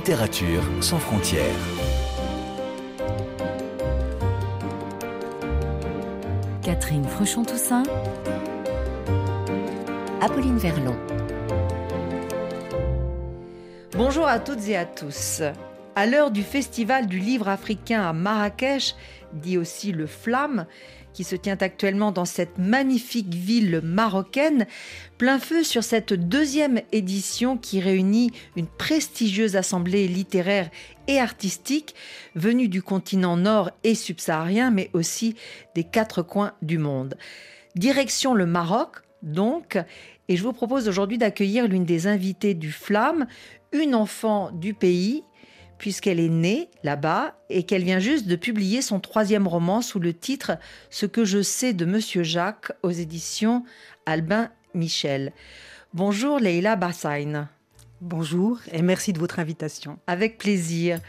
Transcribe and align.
Littérature 0.00 0.62
sans 0.80 0.98
frontières. 0.98 1.44
Catherine 6.62 7.04
Fruchon-Toussaint. 7.04 7.82
Apolline 10.22 10.56
Verlon. 10.56 10.96
Bonjour 13.92 14.26
à 14.26 14.38
toutes 14.38 14.66
et 14.68 14.76
à 14.78 14.86
tous. 14.86 15.42
À 15.94 16.06
l'heure 16.06 16.30
du 16.30 16.44
Festival 16.44 17.06
du 17.06 17.18
livre 17.18 17.50
africain 17.50 18.00
à 18.00 18.14
Marrakech, 18.14 18.94
dit 19.34 19.58
aussi 19.58 19.92
le 19.92 20.06
Flamme, 20.06 20.64
qui 21.12 21.24
se 21.24 21.36
tient 21.36 21.58
actuellement 21.60 22.12
dans 22.12 22.24
cette 22.24 22.58
magnifique 22.58 23.34
ville 23.34 23.80
marocaine, 23.82 24.66
plein 25.18 25.38
feu 25.38 25.62
sur 25.62 25.84
cette 25.84 26.12
deuxième 26.12 26.80
édition 26.92 27.56
qui 27.56 27.80
réunit 27.80 28.30
une 28.56 28.66
prestigieuse 28.66 29.56
assemblée 29.56 30.08
littéraire 30.08 30.70
et 31.08 31.18
artistique 31.18 31.94
venue 32.34 32.68
du 32.68 32.82
continent 32.82 33.36
nord 33.36 33.70
et 33.84 33.94
subsaharien, 33.94 34.70
mais 34.70 34.90
aussi 34.92 35.34
des 35.74 35.84
quatre 35.84 36.22
coins 36.22 36.52
du 36.62 36.78
monde. 36.78 37.16
Direction 37.74 38.34
le 38.34 38.46
Maroc, 38.46 38.96
donc, 39.22 39.78
et 40.28 40.36
je 40.36 40.42
vous 40.42 40.52
propose 40.52 40.88
aujourd'hui 40.88 41.18
d'accueillir 41.18 41.66
l'une 41.66 41.84
des 41.84 42.06
invitées 42.06 42.54
du 42.54 42.72
Flamme, 42.72 43.26
une 43.72 43.94
enfant 43.94 44.50
du 44.52 44.74
pays, 44.74 45.24
puisqu'elle 45.80 46.20
est 46.20 46.28
née 46.28 46.68
là-bas 46.84 47.34
et 47.48 47.62
qu'elle 47.62 47.84
vient 47.84 48.00
juste 48.00 48.26
de 48.26 48.36
publier 48.36 48.82
son 48.82 49.00
troisième 49.00 49.48
roman 49.48 49.80
sous 49.80 49.98
le 49.98 50.12
titre 50.12 50.52
Ce 50.90 51.06
que 51.06 51.24
je 51.24 51.40
sais 51.40 51.72
de 51.72 51.86
Monsieur 51.86 52.22
Jacques 52.22 52.70
aux 52.82 52.90
éditions 52.90 53.64
Albin 54.04 54.50
Michel. 54.74 55.32
Bonjour 55.94 56.38
Leila 56.38 56.76
Bassain. 56.76 57.48
Bonjour 58.02 58.60
et 58.70 58.82
merci 58.82 59.14
de 59.14 59.18
votre 59.18 59.38
invitation. 59.38 59.98
Avec 60.06 60.36
plaisir. 60.36 61.00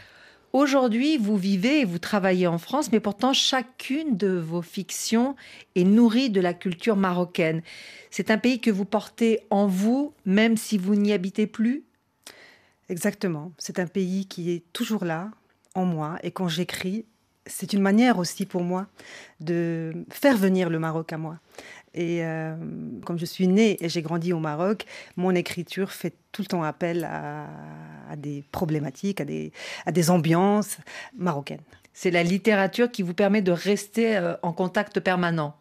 Aujourd'hui, 0.54 1.18
vous 1.18 1.36
vivez 1.36 1.80
et 1.80 1.84
vous 1.84 1.98
travaillez 1.98 2.46
en 2.46 2.56
France, 2.56 2.92
mais 2.92 3.00
pourtant 3.00 3.34
chacune 3.34 4.16
de 4.16 4.28
vos 4.28 4.62
fictions 4.62 5.36
est 5.74 5.84
nourrie 5.84 6.30
de 6.30 6.40
la 6.40 6.54
culture 6.54 6.96
marocaine. 6.96 7.60
C'est 8.10 8.30
un 8.30 8.38
pays 8.38 8.58
que 8.58 8.70
vous 8.70 8.86
portez 8.86 9.40
en 9.50 9.66
vous, 9.66 10.14
même 10.24 10.56
si 10.56 10.78
vous 10.78 10.94
n'y 10.94 11.12
habitez 11.12 11.46
plus 11.46 11.84
Exactement. 12.92 13.52
C'est 13.56 13.78
un 13.78 13.86
pays 13.86 14.26
qui 14.26 14.50
est 14.50 14.62
toujours 14.74 15.06
là, 15.06 15.30
en 15.74 15.86
moi. 15.86 16.18
Et 16.22 16.30
quand 16.30 16.48
j'écris, 16.48 17.06
c'est 17.46 17.72
une 17.72 17.80
manière 17.80 18.18
aussi 18.18 18.44
pour 18.44 18.64
moi 18.64 18.86
de 19.40 20.04
faire 20.10 20.36
venir 20.36 20.68
le 20.68 20.78
Maroc 20.78 21.10
à 21.10 21.16
moi. 21.16 21.38
Et 21.94 22.22
euh, 22.22 22.54
comme 23.06 23.18
je 23.18 23.24
suis 23.24 23.48
née 23.48 23.82
et 23.82 23.88
j'ai 23.88 24.02
grandi 24.02 24.34
au 24.34 24.40
Maroc, 24.40 24.84
mon 25.16 25.34
écriture 25.34 25.90
fait 25.90 26.12
tout 26.32 26.42
le 26.42 26.48
temps 26.48 26.62
appel 26.62 27.08
à, 27.10 27.46
des 28.18 28.44
problématiques, 28.52 29.22
à 29.22 29.24
des, 29.24 29.52
à 29.86 29.90
des 29.90 30.10
ambiances 30.10 30.76
marocaines. 31.16 31.62
C'est 31.94 32.10
la 32.10 32.22
littérature 32.22 32.90
qui 32.90 33.00
vous 33.00 33.14
permet 33.14 33.40
de 33.40 33.52
rester 33.52 34.18
euh, 34.18 34.34
en 34.42 34.52
contact 34.52 35.00
permanent. 35.00 35.56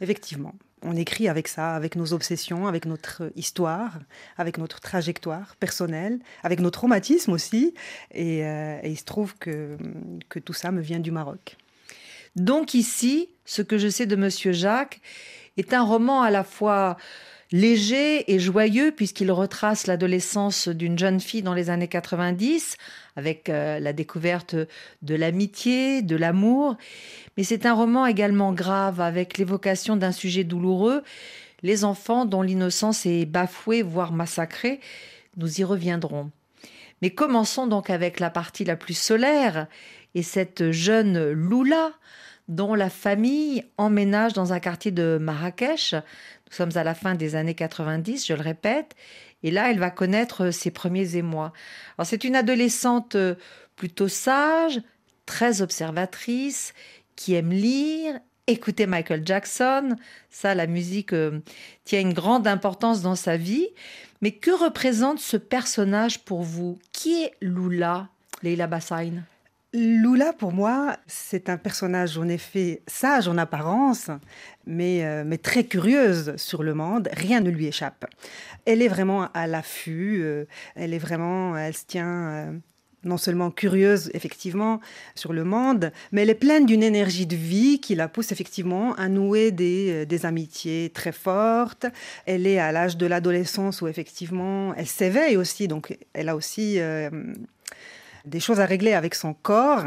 Effectivement 0.00 0.54
on 0.86 0.96
écrit 0.96 1.28
avec 1.28 1.48
ça, 1.48 1.74
avec 1.74 1.96
nos 1.96 2.12
obsessions, 2.12 2.66
avec 2.66 2.86
notre 2.86 3.30
histoire, 3.36 3.98
avec 4.36 4.58
notre 4.58 4.80
trajectoire 4.80 5.56
personnelle, 5.56 6.18
avec 6.42 6.60
nos 6.60 6.70
traumatismes 6.70 7.32
aussi. 7.32 7.74
Et, 8.12 8.44
euh, 8.44 8.78
il 8.84 8.98
se 8.98 9.04
trouve 9.04 9.36
que, 9.36 9.76
que 10.28 10.38
tout 10.38 10.52
ça 10.52 10.70
me 10.70 10.80
vient 10.80 11.00
du 11.00 11.10
Maroc. 11.10 11.56
Donc 12.36 12.74
ici, 12.74 13.28
ce 13.44 13.62
que 13.62 13.78
je 13.78 13.88
sais 13.88 14.06
de 14.06 14.16
Monsieur 14.16 14.52
Jacques 14.52 15.00
est 15.56 15.72
un 15.74 15.82
roman 15.82 16.22
à 16.22 16.30
la 16.30 16.44
fois 16.44 16.96
léger 17.52 18.32
et 18.32 18.38
joyeux 18.38 18.92
puisqu'il 18.94 19.30
retrace 19.30 19.86
l'adolescence 19.86 20.68
d'une 20.68 20.98
jeune 20.98 21.20
fille 21.20 21.42
dans 21.42 21.54
les 21.54 21.70
années 21.70 21.88
90 21.88 22.76
avec 23.16 23.48
euh, 23.48 23.80
la 23.80 23.92
découverte 23.92 24.54
de 25.02 25.14
l'amitié, 25.14 26.02
de 26.02 26.16
l'amour. 26.16 26.76
Mais 27.36 27.42
c'est 27.42 27.66
un 27.66 27.74
roman 27.74 28.06
également 28.06 28.52
grave 28.52 29.00
avec 29.00 29.38
l'évocation 29.38 29.96
d'un 29.96 30.12
sujet 30.12 30.44
douloureux, 30.44 31.02
les 31.62 31.84
enfants 31.84 32.26
dont 32.26 32.42
l'innocence 32.42 33.06
est 33.06 33.24
bafouée, 33.24 33.82
voire 33.82 34.12
massacrée. 34.12 34.80
Nous 35.36 35.60
y 35.60 35.64
reviendrons. 35.64 36.30
Mais 37.02 37.10
commençons 37.10 37.66
donc 37.66 37.90
avec 37.90 38.20
la 38.20 38.30
partie 38.30 38.64
la 38.64 38.76
plus 38.76 38.96
solaire 38.96 39.66
et 40.14 40.22
cette 40.22 40.70
jeune 40.70 41.30
Lula 41.30 41.92
dont 42.48 42.74
la 42.74 42.90
famille 42.90 43.64
emménage 43.76 44.32
dans 44.32 44.52
un 44.52 44.60
quartier 44.60 44.92
de 44.92 45.18
Marrakech. 45.20 45.94
Nous 45.94 46.52
sommes 46.52 46.76
à 46.76 46.84
la 46.84 46.94
fin 46.94 47.14
des 47.14 47.34
années 47.34 47.54
90, 47.54 48.26
je 48.26 48.34
le 48.34 48.40
répète, 48.40 48.94
et 49.46 49.52
là, 49.52 49.70
elle 49.70 49.78
va 49.78 49.90
connaître 49.90 50.50
ses 50.50 50.72
premiers 50.72 51.14
émois. 51.14 51.52
Alors, 51.96 52.06
c'est 52.06 52.24
une 52.24 52.34
adolescente 52.34 53.14
euh, 53.14 53.36
plutôt 53.76 54.08
sage, 54.08 54.82
très 55.24 55.62
observatrice, 55.62 56.74
qui 57.14 57.34
aime 57.34 57.52
lire, 57.52 58.18
écouter 58.48 58.86
Michael 58.86 59.22
Jackson. 59.24 59.94
Ça, 60.30 60.56
la 60.56 60.66
musique 60.66 61.12
euh, 61.12 61.38
tient 61.84 62.00
une 62.00 62.12
grande 62.12 62.48
importance 62.48 63.02
dans 63.02 63.14
sa 63.14 63.36
vie. 63.36 63.68
Mais 64.20 64.32
que 64.32 64.50
représente 64.50 65.20
ce 65.20 65.36
personnage 65.36 66.24
pour 66.24 66.42
vous? 66.42 66.80
Qui 66.90 67.22
est 67.22 67.34
Lula, 67.40 68.08
Leila 68.42 68.66
Bassain 68.66 69.22
Lula, 69.72 70.32
pour 70.32 70.52
moi, 70.52 70.96
c'est 71.06 71.50
un 71.50 71.56
personnage 71.56 72.16
en 72.16 72.28
effet 72.28 72.82
sage 72.86 73.28
en 73.28 73.36
apparence, 73.36 74.10
mais, 74.64 75.04
euh, 75.04 75.24
mais 75.26 75.38
très 75.38 75.64
curieuse 75.64 76.34
sur 76.36 76.62
le 76.62 76.72
monde. 76.72 77.08
Rien 77.12 77.40
ne 77.40 77.50
lui 77.50 77.66
échappe. 77.66 78.06
Elle 78.64 78.80
est 78.80 78.88
vraiment 78.88 79.28
à 79.34 79.46
l'affût. 79.46 80.22
Euh, 80.22 80.44
elle 80.76 80.94
est 80.94 80.98
vraiment, 80.98 81.58
elle 81.58 81.74
se 81.74 81.84
tient 81.84 82.06
euh, 82.06 82.52
non 83.04 83.16
seulement 83.16 83.50
curieuse 83.50 84.10
effectivement 84.14 84.80
sur 85.14 85.32
le 85.32 85.44
monde, 85.44 85.92
mais 86.10 86.22
elle 86.22 86.30
est 86.30 86.34
pleine 86.34 86.64
d'une 86.64 86.82
énergie 86.82 87.26
de 87.26 87.36
vie 87.36 87.80
qui 87.80 87.96
la 87.96 88.08
pousse 88.08 88.32
effectivement 88.32 88.94
à 88.94 89.08
nouer 89.08 89.50
des, 89.50 90.06
des 90.06 90.26
amitiés 90.26 90.90
très 90.94 91.12
fortes. 91.12 91.86
Elle 92.24 92.46
est 92.46 92.58
à 92.58 92.72
l'âge 92.72 92.96
de 92.96 93.06
l'adolescence 93.06 93.82
où 93.82 93.88
effectivement 93.88 94.74
elle 94.74 94.86
s'éveille 94.86 95.36
aussi, 95.36 95.68
donc 95.68 95.96
elle 96.14 96.28
a 96.28 96.36
aussi 96.36 96.80
des 98.26 98.40
choses 98.40 98.60
à 98.60 98.66
régler 98.66 98.92
avec 98.92 99.14
son 99.14 99.34
corps. 99.34 99.84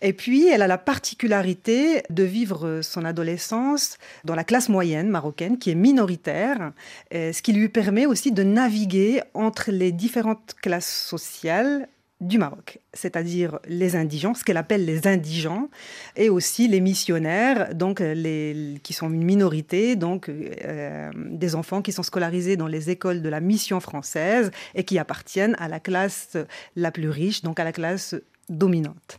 Et 0.00 0.12
puis, 0.12 0.48
elle 0.48 0.62
a 0.62 0.66
la 0.66 0.78
particularité 0.78 2.02
de 2.10 2.22
vivre 2.24 2.80
son 2.82 3.04
adolescence 3.04 3.98
dans 4.24 4.34
la 4.34 4.44
classe 4.44 4.68
moyenne 4.68 5.08
marocaine, 5.08 5.58
qui 5.58 5.70
est 5.70 5.76
minoritaire, 5.76 6.72
ce 7.12 7.42
qui 7.42 7.52
lui 7.52 7.68
permet 7.68 8.06
aussi 8.06 8.32
de 8.32 8.42
naviguer 8.42 9.22
entre 9.34 9.70
les 9.70 9.92
différentes 9.92 10.54
classes 10.60 11.06
sociales 11.06 11.88
du 12.22 12.38
Maroc, 12.38 12.78
c'est-à-dire 12.94 13.58
les 13.66 13.96
indigents, 13.96 14.32
ce 14.32 14.44
qu'elle 14.44 14.56
appelle 14.56 14.84
les 14.84 15.08
indigents, 15.08 15.68
et 16.16 16.30
aussi 16.30 16.68
les 16.68 16.80
missionnaires, 16.80 17.74
donc 17.74 17.98
les, 17.98 18.78
qui 18.84 18.92
sont 18.92 19.10
une 19.10 19.24
minorité, 19.24 19.96
donc 19.96 20.28
euh, 20.28 21.10
des 21.16 21.56
enfants 21.56 21.82
qui 21.82 21.90
sont 21.90 22.04
scolarisés 22.04 22.56
dans 22.56 22.68
les 22.68 22.90
écoles 22.90 23.22
de 23.22 23.28
la 23.28 23.40
mission 23.40 23.80
française 23.80 24.52
et 24.76 24.84
qui 24.84 24.98
appartiennent 25.00 25.56
à 25.58 25.66
la 25.66 25.80
classe 25.80 26.36
la 26.76 26.92
plus 26.92 27.10
riche, 27.10 27.42
donc 27.42 27.58
à 27.58 27.64
la 27.64 27.72
classe 27.72 28.14
dominante. 28.48 29.18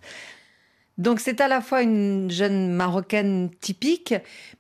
Donc 0.97 1.20
c'est 1.20 1.41
à 1.41 1.50
la 1.50 1.59
fois 1.59 1.81
une 1.81 2.31
jeune 2.31 2.72
marocaine 2.72 3.50
typique, 3.59 4.14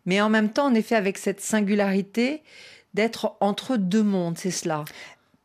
mais 0.05 0.19
en 0.19 0.29
même 0.29 0.49
temps, 0.49 0.65
en 0.65 0.73
effet, 0.73 0.95
avec 0.95 1.17
cette 1.17 1.39
singularité 1.39 2.41
d'être 2.93 3.37
entre 3.39 3.77
deux 3.77 4.03
mondes, 4.03 4.37
c'est 4.37 4.51
cela? 4.51 4.83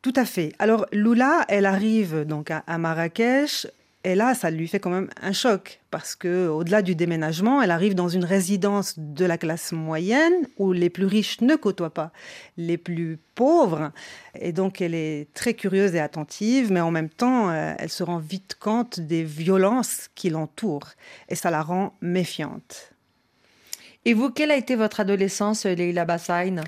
Tout 0.01 0.13
à 0.15 0.23
fait. 0.23 0.53
Alors 0.59 0.85
Lula, 0.93 1.45
elle 1.49 1.65
arrive 1.65 2.23
donc 2.23 2.51
à, 2.51 2.77
Marrakech. 2.77 3.67
Et 4.05 4.15
là, 4.15 4.33
ça 4.33 4.49
lui 4.49 4.69
fait 4.69 4.79
quand 4.79 4.91
même 4.91 5.09
un 5.21 5.33
choc 5.33 5.81
parce 5.91 6.15
que, 6.15 6.47
au-delà 6.47 6.81
du 6.81 6.95
déménagement, 6.95 7.61
elle 7.61 7.69
arrive 7.69 7.95
dans 7.95 8.07
une 8.07 8.23
résidence 8.23 8.93
de 8.97 9.25
la 9.25 9.37
classe 9.37 9.73
moyenne 9.73 10.47
où 10.57 10.71
les 10.71 10.89
plus 10.89 11.05
riches 11.05 11.41
ne 11.41 11.57
côtoient 11.57 11.93
pas 11.93 12.13
les 12.55 12.77
plus 12.77 13.19
pauvres. 13.35 13.91
Et 14.39 14.53
donc, 14.53 14.79
elle 14.79 14.95
est 14.95 15.27
très 15.33 15.53
curieuse 15.53 15.95
et 15.95 15.99
attentive, 15.99 16.71
mais 16.71 16.79
en 16.79 16.91
même 16.91 17.09
temps, 17.09 17.49
euh, 17.49 17.73
elle 17.77 17.89
se 17.89 18.03
rend 18.03 18.19
vite 18.19 18.55
compte 18.57 19.01
des 19.01 19.25
violences 19.25 20.07
qui 20.15 20.29
l'entourent 20.29 20.91
et 21.27 21.35
ça 21.35 21.51
la 21.51 21.61
rend 21.61 21.93
méfiante. 21.99 22.93
Et 24.05 24.13
vous, 24.13 24.29
quelle 24.29 24.51
a 24.51 24.55
été 24.55 24.77
votre 24.77 25.01
adolescence, 25.01 25.65
Leila 25.65 26.05
Bassain 26.05 26.61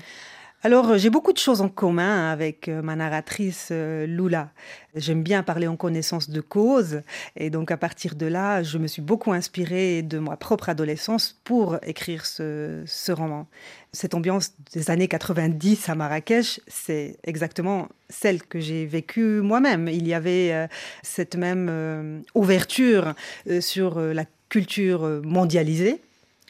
alors, 0.64 0.96
j'ai 0.96 1.10
beaucoup 1.10 1.32
de 1.32 1.38
choses 1.38 1.60
en 1.60 1.68
commun 1.68 2.30
avec 2.30 2.68
euh, 2.68 2.82
ma 2.82 2.94
narratrice 2.94 3.70
euh, 3.72 4.06
Lula. 4.06 4.50
J'aime 4.94 5.24
bien 5.24 5.42
parler 5.42 5.66
en 5.66 5.74
connaissance 5.74 6.30
de 6.30 6.40
cause. 6.40 7.02
Et 7.34 7.50
donc, 7.50 7.72
à 7.72 7.76
partir 7.76 8.14
de 8.14 8.26
là, 8.26 8.62
je 8.62 8.78
me 8.78 8.86
suis 8.86 9.02
beaucoup 9.02 9.32
inspirée 9.32 10.02
de 10.02 10.20
ma 10.20 10.36
propre 10.36 10.68
adolescence 10.68 11.36
pour 11.42 11.78
écrire 11.82 12.26
ce, 12.26 12.84
roman. 13.10 13.48
Cette 13.90 14.14
ambiance 14.14 14.52
des 14.72 14.88
années 14.88 15.08
90 15.08 15.88
à 15.88 15.96
Marrakech, 15.96 16.60
c'est 16.68 17.16
exactement 17.24 17.88
celle 18.08 18.40
que 18.40 18.60
j'ai 18.60 18.86
vécue 18.86 19.40
moi-même. 19.40 19.88
Il 19.88 20.06
y 20.06 20.14
avait 20.14 20.52
euh, 20.52 20.68
cette 21.02 21.34
même 21.34 22.22
ouverture 22.36 23.14
sur 23.60 23.98
la 23.98 24.26
culture 24.48 25.22
mondialisée 25.24 26.00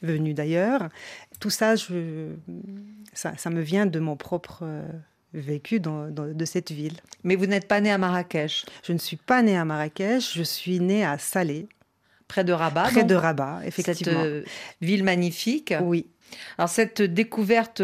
venue 0.03 0.35
d'ailleurs. 0.35 0.89
Tout 1.43 1.51
ça, 1.51 1.75
je, 1.75 2.29
ça, 3.15 3.51
me 3.51 3.63
vient 3.63 3.87
de 3.87 3.99
mon 3.99 4.15
propre 4.15 4.61
euh, 4.63 4.87
vécu 5.35 5.81
dans, 5.81 6.09
de 6.09 6.45
cette 6.45 6.71
ville. 6.71 6.95
Mais 7.25 7.35
vous 7.35 7.47
n'êtes 7.47 7.67
pas 7.67 7.81
né 7.81 7.91
à 7.91 7.99
Marrakech 7.99 8.65
Je 8.85 8.93
ne 8.93 8.99
suis 8.99 9.17
pas 9.17 9.43
née 9.43 9.57
à 9.57 9.65
Marrakech, 9.65 10.35
je 10.37 10.45
suis 10.45 10.79
née 10.79 11.05
à 11.05 11.19
Salé. 11.19 11.67
Près 12.29 12.45
de 12.45 12.53
Rabat 12.53 12.85
Près 12.85 13.03
de 13.03 13.17
Rabat, 13.17 13.59
effectivement. 13.67 14.23
Cette 14.23 14.25
euh, 14.25 14.45
ville 14.81 15.03
magnifique. 15.03 15.75
Oui. 15.83 16.07
Alors 16.59 16.69
cette 16.69 17.03
découverte 17.03 17.83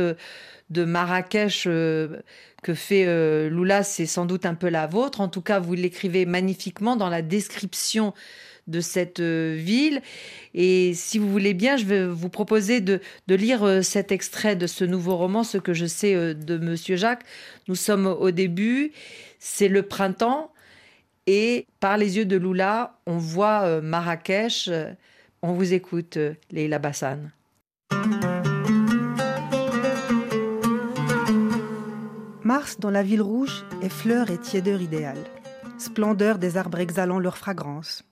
de 0.70 0.84
Marrakech 0.84 1.64
euh, 1.66 2.19
que 2.62 2.75
fait 2.75 3.06
euh, 3.06 3.49
Lula, 3.49 3.82
c'est 3.82 4.06
sans 4.06 4.26
doute 4.26 4.46
un 4.46 4.55
peu 4.55 4.69
la 4.69 4.87
vôtre. 4.87 5.20
En 5.20 5.28
tout 5.28 5.40
cas, 5.40 5.60
vous 5.60 5.75
l'écrivez 5.75 6.26
magnifiquement 6.26 6.96
dans 6.96 7.08
la 7.08 7.22
description 7.22 8.14
de 8.69 8.81
cette 8.81 9.20
euh, 9.20 9.56
ville. 9.59 10.00
Et 10.55 10.94
si 10.94 11.19
vous 11.19 11.29
voulez 11.31 11.55
bien, 11.55 11.76
je 11.76 11.85
vais 11.85 12.06
vous 12.06 12.29
proposer 12.29 12.81
de, 12.81 13.00
lire 13.29 13.85
cet 13.85 14.12
extrait 14.12 14.56
de 14.56 14.67
ce 14.67 14.85
nouveau 14.85 15.17
roman, 15.17 15.43
Ce 15.44 15.59
que 15.59 15.75
je 15.75 15.87
sais 15.87 16.35
de 16.35 16.59
Monsieur 16.59 16.97
Jacques. 16.97 17.25
Nous 17.67 17.75
sommes 17.75 18.06
au 18.06 18.31
début, 18.31 18.93
c'est 19.38 19.69
le 19.69 19.82
printemps. 19.82 20.53
Et 21.26 21.67
par 21.81 21.99
les 21.99 22.17
yeux 22.17 22.25
de 22.25 22.37
Lula, 22.37 22.99
on 23.06 23.19
voit 23.19 23.81
Marrakech. 23.82 24.70
On 25.43 25.53
vous 25.53 25.75
écoute, 25.75 26.19
Leila 26.50 26.79
Bassan. 26.79 27.31
Mars 32.49 32.81
dans 32.81 32.91
la 32.91 33.03
ville 33.03 33.20
rouge 33.20 33.67
est 33.82 33.91
fleur 33.91 34.31
et 34.31 34.38
tiédeur 34.38 34.81
idéale. 34.81 35.23
Splendeur 35.76 36.38
des 36.38 36.56
arbres 36.56 36.79
exhalant 36.79 37.19
leur 37.19 37.37
fragrance. 37.37 38.05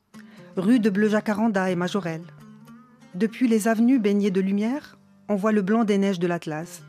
Rue 0.57 0.81
de 0.81 0.89
bleu 0.89 1.09
jacaranda 1.09 1.71
et 1.71 1.77
majorelle. 1.77 2.25
Depuis 3.15 3.47
les 3.47 3.69
avenues 3.69 3.99
baignées 3.99 4.31
de 4.31 4.41
lumière, 4.41 4.97
on 5.29 5.35
voit 5.35 5.53
le 5.53 5.61
blanc 5.61 5.85
des 5.85 5.99
neiges 5.99 6.19
de 6.19 6.27
l'Atlas. 6.27 6.83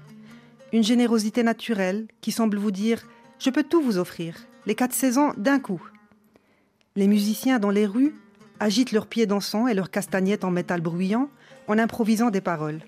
Une 0.72 0.84
générosité 0.84 1.44
naturelle 1.44 2.08
qui 2.22 2.32
semble 2.32 2.58
vous 2.58 2.72
dire 2.72 3.04
Je 3.40 3.50
peux 3.50 3.64
tout 3.64 3.82
vous 3.82 3.98
offrir, 3.98 4.36
les 4.66 4.76
quatre 4.76 4.94
saisons 4.94 5.34
d'un 5.36 5.60
coup. 5.60 5.82
Les 6.96 7.08
musiciens 7.08 7.60
dans 7.60 7.70
les 7.70 7.86
rues 7.86 8.16
agitent 8.62 8.94
leurs 8.94 9.08
pieds 9.08 9.26
dansants 9.26 9.68
et 9.68 9.74
leurs 9.74 9.92
castagnettes 9.92 10.46
en 10.46 10.52
métal 10.52 10.80
bruyant 10.80 11.30
en 11.68 11.78
improvisant 11.78 12.30
des 12.30 12.42
paroles. 12.42 12.80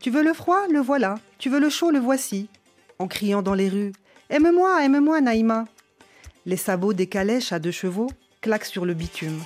Tu 0.00 0.10
veux 0.10 0.22
le 0.22 0.34
froid, 0.34 0.66
le 0.70 0.80
voilà. 0.80 1.14
Tu 1.38 1.48
veux 1.48 1.60
le 1.60 1.70
chaud, 1.70 1.90
le 1.90 1.98
voici 1.98 2.50
en 2.98 3.08
criant 3.08 3.42
dans 3.42 3.54
les 3.54 3.68
rues 3.68 3.92
Aime-moi, 4.30 4.84
aime-moi, 4.84 5.20
Naïma 5.20 5.64
Les 6.46 6.56
sabots 6.56 6.92
des 6.92 7.06
calèches 7.06 7.52
à 7.52 7.58
deux 7.58 7.70
chevaux 7.70 8.10
claquent 8.40 8.64
sur 8.64 8.84
le 8.84 8.94
bitume. 8.94 9.40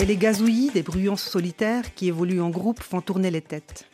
Et 0.00 0.06
les 0.06 0.16
gazouillis 0.16 0.70
des 0.70 0.82
bruyants 0.82 1.16
solitaires 1.16 1.92
qui 1.94 2.06
évoluent 2.06 2.40
en 2.40 2.50
groupe 2.50 2.82
font 2.82 3.00
tourner 3.00 3.32
les 3.32 3.40
têtes. 3.40 3.86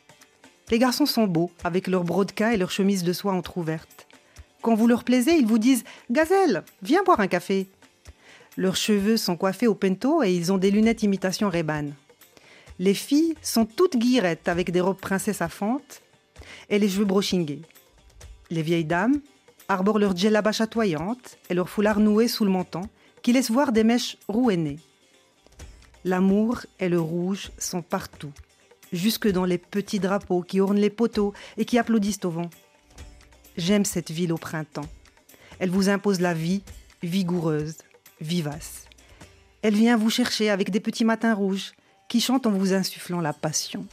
Les 0.70 0.78
garçons 0.78 1.06
sont 1.06 1.26
beaux, 1.26 1.50
avec 1.64 1.86
leurs 1.86 2.04
brodequins 2.04 2.50
et 2.50 2.58
leurs 2.58 2.70
chemises 2.70 3.04
de 3.04 3.12
soie 3.14 3.32
entr'ouvertes. 3.32 4.06
Quand 4.60 4.74
vous 4.74 4.86
leur 4.86 5.04
plaisez, 5.04 5.32
ils 5.32 5.46
vous 5.46 5.58
disent 5.58 5.84
Gazelle, 6.10 6.62
viens 6.82 7.02
boire 7.04 7.20
un 7.20 7.26
café. 7.26 7.66
Leurs 8.56 8.76
cheveux 8.76 9.16
sont 9.16 9.36
coiffés 9.36 9.66
au 9.66 9.74
pento 9.74 10.22
et 10.22 10.34
ils 10.34 10.52
ont 10.52 10.58
des 10.58 10.70
lunettes 10.70 11.02
imitation 11.02 11.48
Reban. 11.48 11.86
Les 12.78 12.94
filles 12.94 13.34
sont 13.40 13.64
toutes 13.64 13.96
guirettes 13.96 14.48
avec 14.48 14.70
des 14.70 14.80
robes 14.80 15.00
princesses 15.00 15.42
à 15.42 15.48
fente 15.48 16.02
et 16.68 16.78
les 16.78 16.88
cheveux 16.88 17.04
brochingués. 17.04 17.62
Les 18.50 18.62
vieilles 18.62 18.84
dames 18.84 19.20
arborent 19.68 19.98
leur 19.98 20.14
djellaba 20.14 20.52
chatoyante 20.52 21.38
et 21.48 21.54
leur 21.54 21.68
foulard 21.68 22.00
noué 22.00 22.28
sous 22.28 22.44
le 22.44 22.50
menton, 22.50 22.82
qui 23.22 23.32
laisse 23.32 23.50
voir 23.50 23.72
des 23.72 23.84
mèches 23.84 24.18
rouennées. 24.28 24.78
L'amour 26.04 26.66
et 26.80 26.90
le 26.90 27.00
rouge 27.00 27.50
sont 27.56 27.80
partout, 27.80 28.32
jusque 28.92 29.26
dans 29.26 29.46
les 29.46 29.56
petits 29.56 30.00
drapeaux 30.00 30.42
qui 30.42 30.60
ornent 30.60 30.78
les 30.78 30.90
poteaux 30.90 31.32
et 31.56 31.64
qui 31.64 31.78
applaudissent 31.78 32.24
au 32.24 32.30
vent. 32.30 32.50
J'aime 33.56 33.86
cette 33.86 34.10
ville 34.10 34.32
au 34.32 34.36
printemps. 34.36 34.88
Elle 35.58 35.70
vous 35.70 35.88
impose 35.88 36.20
la 36.20 36.34
vie, 36.34 36.62
vigoureuse, 37.02 37.76
vivace. 38.20 38.84
Elle 39.62 39.74
vient 39.74 39.96
vous 39.96 40.10
chercher 40.10 40.50
avec 40.50 40.70
des 40.70 40.80
petits 40.80 41.06
matins 41.06 41.34
rouges 41.34 41.72
qui 42.08 42.20
chantent 42.20 42.46
en 42.46 42.50
vous 42.50 42.74
insufflant 42.74 43.22
la 43.22 43.32
passion. 43.32 43.86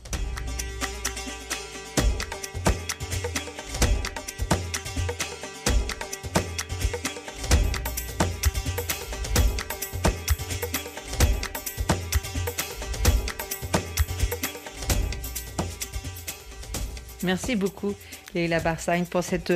Merci 17.24 17.56
beaucoup, 17.56 17.94
Leila 18.34 18.60
Barsagne, 18.60 19.06
pour 19.06 19.24
cette 19.24 19.54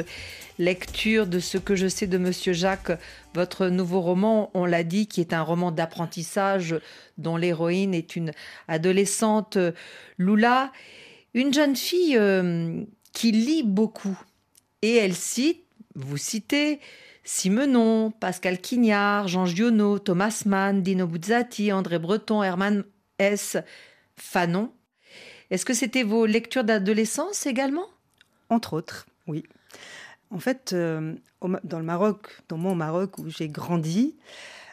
lecture 0.59 1.25
de 1.25 1.39
ce 1.39 1.57
que 1.57 1.75
je 1.75 1.87
sais 1.87 2.05
de 2.05 2.17
Monsieur 2.17 2.53
Jacques, 2.53 2.91
votre 3.33 3.67
nouveau 3.67 4.01
roman, 4.01 4.51
on 4.53 4.65
l'a 4.65 4.83
dit, 4.83 5.07
qui 5.07 5.19
est 5.19 5.33
un 5.33 5.41
roman 5.41 5.71
d'apprentissage 5.71 6.75
dont 7.17 7.37
l'héroïne 7.37 7.93
est 7.93 8.15
une 8.15 8.31
adolescente 8.67 9.57
Lula, 10.17 10.71
une 11.33 11.53
jeune 11.53 11.75
fille 11.75 12.17
euh, 12.17 12.83
qui 13.13 13.31
lit 13.31 13.63
beaucoup. 13.63 14.17
Et 14.81 14.95
elle 14.95 15.15
cite, 15.15 15.63
vous 15.95 16.17
citez, 16.17 16.79
Simenon, 17.23 18.11
Pascal 18.11 18.61
Quignard, 18.61 19.27
Jean 19.27 19.47
Giono, 19.47 19.97
Thomas 19.97 20.43
Mann, 20.45 20.83
Dino 20.83 21.07
Buzzati, 21.07 21.73
André 21.73 21.97
Breton, 21.97 22.43
Herman 22.43 22.83
S. 23.17 23.57
Fanon. 24.15 24.71
Est-ce 25.51 25.65
que 25.65 25.73
c'était 25.73 26.03
vos 26.03 26.25
lectures 26.25 26.63
d'adolescence 26.63 27.45
également? 27.45 27.87
Entre 28.49 28.73
autres, 28.73 29.05
oui. 29.27 29.43
En 30.31 30.39
fait, 30.39 30.73
euh, 30.73 31.13
dans 31.63 31.79
le 31.79 31.85
Maroc, 31.85 32.41
dans 32.49 32.57
mon 32.57 32.75
Maroc 32.75 33.17
où 33.19 33.29
j'ai 33.29 33.47
grandi, 33.47 34.15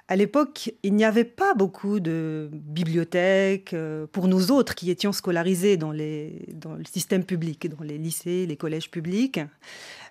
à 0.09 0.17
l'époque, 0.17 0.75
il 0.83 0.95
n'y 0.95 1.05
avait 1.05 1.25
pas 1.25 1.55
beaucoup 1.55 2.01
de 2.01 2.51
bibliothèques 2.53 3.73
euh, 3.73 4.07
pour 4.11 4.29
nous 4.29 4.51
autres 4.51 4.75
qui 4.75 4.91
étions 4.91 5.13
scolarisés 5.13 5.77
dans, 5.77 5.93
dans 5.93 6.75
le 6.75 6.85
système 6.85 7.25
public, 7.25 7.69
dans 7.69 7.85
les 7.85 7.99
lycées, 7.99 8.47
les 8.47 8.57
collèges 8.57 8.91
publics. 8.91 9.41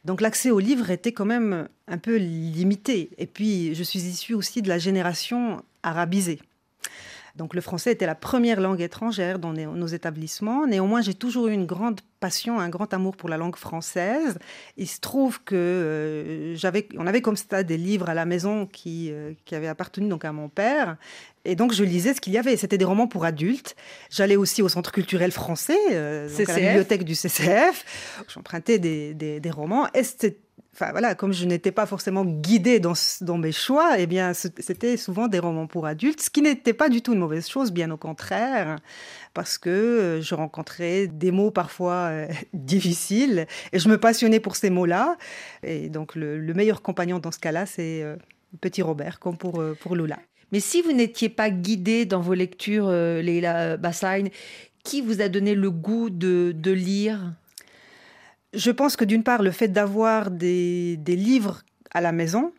Donc 0.06 0.22
l'accès 0.22 0.50
aux 0.50 0.60
livres 0.60 0.90
était 0.90 1.12
quand 1.12 1.26
même 1.26 1.68
un 1.88 1.98
peu 1.98 2.16
limité. 2.16 3.12
Et 3.18 3.28
puis, 3.28 3.76
je 3.76 3.84
suis 3.84 4.00
issue 4.00 4.34
aussi 4.34 4.62
de 4.62 4.70
la 4.70 4.80
génération 4.80 5.62
arabisée. 5.84 6.40
Donc 7.36 7.54
le 7.54 7.62
français 7.62 7.92
était 7.92 8.06
la 8.06 8.16
première 8.16 8.60
langue 8.60 8.82
étrangère 8.82 9.40
dans 9.40 9.54
nos 9.54 9.88
établissements. 9.88 10.68
Néanmoins, 10.68 11.02
j'ai 11.02 11.14
toujours 11.14 11.48
eu 11.48 11.54
une 11.54 11.66
grande 11.66 12.02
passion, 12.20 12.60
un 12.60 12.70
grand 12.70 12.94
amour 12.94 13.16
pour 13.16 13.30
la 13.30 13.38
langue 13.38 13.56
française. 13.56 14.38
Il 14.78 14.88
se 14.88 15.00
trouve 15.00 15.44
que 15.44 15.56
euh, 15.56 16.56
j'avais, 16.56 16.88
on 16.98 17.08
avait 17.08 17.22
comme 17.22 17.36
ça 17.36 17.64
des 17.64 17.78
livres 17.78 18.10
à 18.10 18.14
la 18.14 18.26
maison 18.26 18.66
qui, 18.68 19.10
euh, 19.12 19.34
qui 19.46 19.56
avaient 19.56 19.68
appartenu 19.68 20.08
donc 20.08 20.24
à 20.24 20.32
mon 20.32 20.50
père. 20.50 20.98
Et 21.44 21.56
donc 21.56 21.74
je 21.74 21.84
lisais 21.84 22.14
ce 22.14 22.22
qu'il 22.22 22.34
y 22.34 22.38
avait. 22.38 22.56
C'était 22.58 22.78
des 22.78 22.86
romans 22.86 23.08
pour 23.08 23.26
adultes. 23.26 23.76
J'allais 24.12 24.36
aussi 24.36 24.62
au 24.62 24.70
Centre 24.70 24.92
culturel 24.92 25.32
français, 25.32 25.78
euh, 25.92 26.30
à 26.48 26.54
la 26.54 26.60
bibliothèque 26.60 27.04
du 27.04 27.16
CCF. 27.16 28.24
J'empruntais 28.28 28.78
des, 28.78 29.14
des, 29.16 29.40
des 29.40 29.52
romans. 29.52 29.88
Et 29.94 30.04
c'était 30.04 30.38
enfin 30.74 30.92
voilà, 30.92 31.16
comme 31.16 31.34
je 31.34 31.46
n'étais 31.46 31.72
pas 31.72 31.86
forcément 31.86 32.24
guidée 32.24 32.80
dans, 32.80 33.38
mes 33.38 33.52
choix, 33.52 34.00
eh 34.00 34.08
bien, 34.08 34.34
c'était 34.34 34.98
souvent 34.98 35.28
des 35.28 35.40
romans 35.40 35.68
pour 35.68 35.86
adultes, 35.86 36.22
ce 36.22 36.30
qui 36.30 36.42
n'était 36.42 36.74
pas 36.74 36.90
du 36.90 37.02
tout 37.02 37.14
une 37.14 37.20
mauvaise 37.20 37.48
chose, 37.48 37.72
bien 37.72 37.92
au 37.92 37.98
contraire, 37.98 38.78
parce 39.34 39.58
que 39.58 39.70
euh, 39.70 40.22
je 40.22 40.34
rencontrais 40.34 41.08
des 41.08 41.32
mots 41.32 41.52
parfois 41.52 42.10
euh, 42.10 42.28
difficiles 42.54 43.48
et 43.74 43.80
je 43.80 43.90
me 43.90 43.98
passionnais 43.98 44.40
pour 44.40 44.56
ces 44.56 44.70
mots-là. 44.70 45.18
Et 45.64 45.90
donc, 45.90 46.16
le, 46.16 46.54
meilleur 46.54 46.82
compagnon 46.82 47.20
dans 47.20 47.32
ce 47.32 47.40
cas-là, 47.40 47.66
c'est 47.66 48.02
euh, 48.04 48.16
Petit 48.62 48.82
Robert, 48.82 49.20
comme 49.20 49.38
pour, 49.38 49.96
Lula. 49.96 50.20
Mais 50.52 50.60
si 50.60 50.82
vous 50.82 50.92
n'étiez 50.92 51.30
pas 51.30 51.50
guidée 51.50 52.06
dans 52.06 52.20
vos 52.20 52.34
lectures, 52.34 52.90
Leila 52.90 53.78
Bassagne, 53.78 54.30
qui 54.84 55.00
vous 55.00 55.22
a 55.22 55.30
donné 55.30 55.56
le 55.56 55.72
goût 55.72 56.10
de, 56.10 56.54
de 56.54 56.72
lire? 56.72 57.34
Je 58.54 58.72
pense 58.72 58.96
que 58.96 59.06
d'une 59.06 59.24
part, 59.24 59.42
le 59.42 59.52
fait 59.52 59.70
d'avoir 59.70 60.32
des, 60.32 60.98
livres 61.08 61.64
à 61.94 62.02
la 62.02 62.12
maison, 62.12 62.52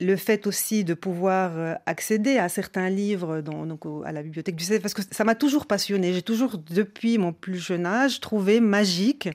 le 0.00 0.16
fait 0.16 0.46
aussi 0.46 0.84
de 0.84 0.94
pouvoir 0.94 1.52
euh, 1.56 1.74
accéder 1.86 2.38
à 2.38 2.48
certains 2.48 2.88
livres 2.88 3.40
donc, 3.40 3.80
à 4.04 4.12
la 4.12 4.22
bibliothèque 4.22 4.54
du 4.54 4.78
parce 4.78 4.94
que 4.94 5.02
ça 5.10 5.24
m'a 5.24 5.34
toujours 5.34 5.66
passionné. 5.66 6.12
J'ai 6.12 6.22
toujours, 6.22 6.56
depuis 6.70 7.18
mon 7.18 7.32
plus 7.32 7.58
jeune 7.58 7.84
âge, 7.84 8.20
trouvé 8.20 8.60
magique, 8.60 9.28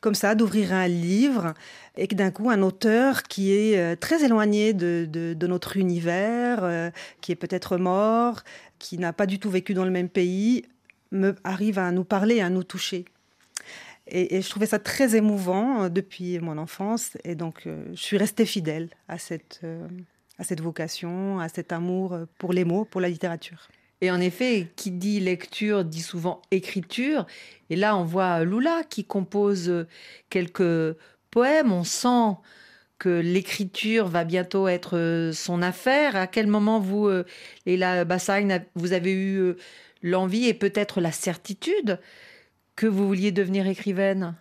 comme 0.00 0.14
ça, 0.14 0.34
d'ouvrir 0.34 0.72
un 0.72 0.88
livre 0.88 1.52
et 1.98 2.06
que 2.06 2.14
d'un 2.14 2.30
coup, 2.30 2.48
un 2.48 2.62
auteur 2.62 3.24
qui 3.24 3.52
est 3.52 3.78
euh, 3.78 3.94
très 3.94 4.24
éloigné 4.24 4.72
de, 4.72 5.36
notre 5.46 5.76
univers, 5.76 6.60
euh, 6.62 6.90
qui 7.20 7.32
est 7.32 7.36
peut-être 7.36 7.76
mort, 7.76 8.42
qui 8.78 8.98
n'a 8.98 9.12
pas 9.12 9.26
du 9.26 9.38
tout 9.38 9.50
vécu 9.50 9.74
dans 9.74 9.84
le 9.84 9.90
même 9.90 10.08
pays, 10.08 10.64
me 11.12 11.34
arrive 11.44 11.78
à 11.78 11.92
nous 11.92 12.04
parler, 12.04 12.40
à 12.40 12.48
nous 12.48 12.64
toucher. 12.64 13.04
Et, 14.08 14.40
je 14.40 14.48
trouvais 14.48 14.66
ça 14.66 14.78
très 14.78 15.16
émouvant 15.16 15.84
euh, 15.84 15.88
depuis 15.88 16.38
mon 16.38 16.58
enfance. 16.58 17.16
Et 17.24 17.34
donc, 17.34 17.66
euh, 17.66 17.84
je 17.92 18.00
suis 18.00 18.16
restée 18.16 18.46
fidèle 18.46 18.88
à 19.08 19.18
cette, 19.18 19.60
euh, 19.64 19.86
à 20.38 20.44
cette 20.44 20.60
vocation, 20.60 21.40
à 21.40 21.48
cet 21.48 21.72
amour 21.72 22.16
pour 22.38 22.52
les 22.52 22.64
mots, 22.64 22.84
pour 22.84 23.00
la 23.00 23.08
littérature. 23.08 23.68
Et 24.00 24.10
en 24.10 24.20
effet, 24.20 24.68
qui 24.76 24.90
dit 24.90 25.20
lecture 25.20 25.84
dit 25.84 26.02
souvent 26.02 26.42
écriture. 26.50 27.26
Et 27.70 27.76
là, 27.76 27.96
on 27.96 28.04
voit 28.04 28.44
Lula 28.44 28.82
qui 28.88 29.04
compose 29.04 29.86
quelques 30.28 30.96
poèmes. 31.30 31.72
On 31.72 31.82
sent 31.82 32.36
que 32.98 33.08
l'écriture 33.08 34.06
va 34.06 34.24
bientôt 34.24 34.68
être 34.68 35.30
son 35.32 35.62
affaire. 35.62 36.14
À 36.14 36.26
quel 36.26 36.46
moment 36.46 36.78
vous, 36.78 37.08
Leila 37.64 38.04
Bassagne, 38.04 38.62
vous 38.74 38.92
avez 38.92 39.14
eu 39.14 39.54
l'envie 40.02 40.46
et 40.46 40.52
peut-être 40.52 41.00
la 41.00 41.10
certitude 41.10 41.98
que 42.76 42.86
vous 42.86 43.06
vouliez 43.06 43.32
devenir 43.32 43.66
écrivaine 43.66 44.34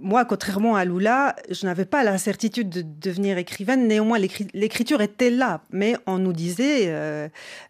moi, 0.00 0.24
contrairement 0.24 0.76
à 0.76 0.84
Lula, 0.84 1.34
je 1.50 1.66
n'avais 1.66 1.84
pas 1.84 2.04
la 2.04 2.18
certitude 2.18 2.68
de 2.68 2.82
devenir 2.82 3.38
écrivaine. 3.38 3.88
Néanmoins, 3.88 4.18
l'écriture 4.18 5.00
était 5.00 5.30
là. 5.30 5.62
Mais 5.70 5.96
on 6.06 6.18
nous 6.18 6.32
disait 6.32 6.84
euh, 6.86 7.28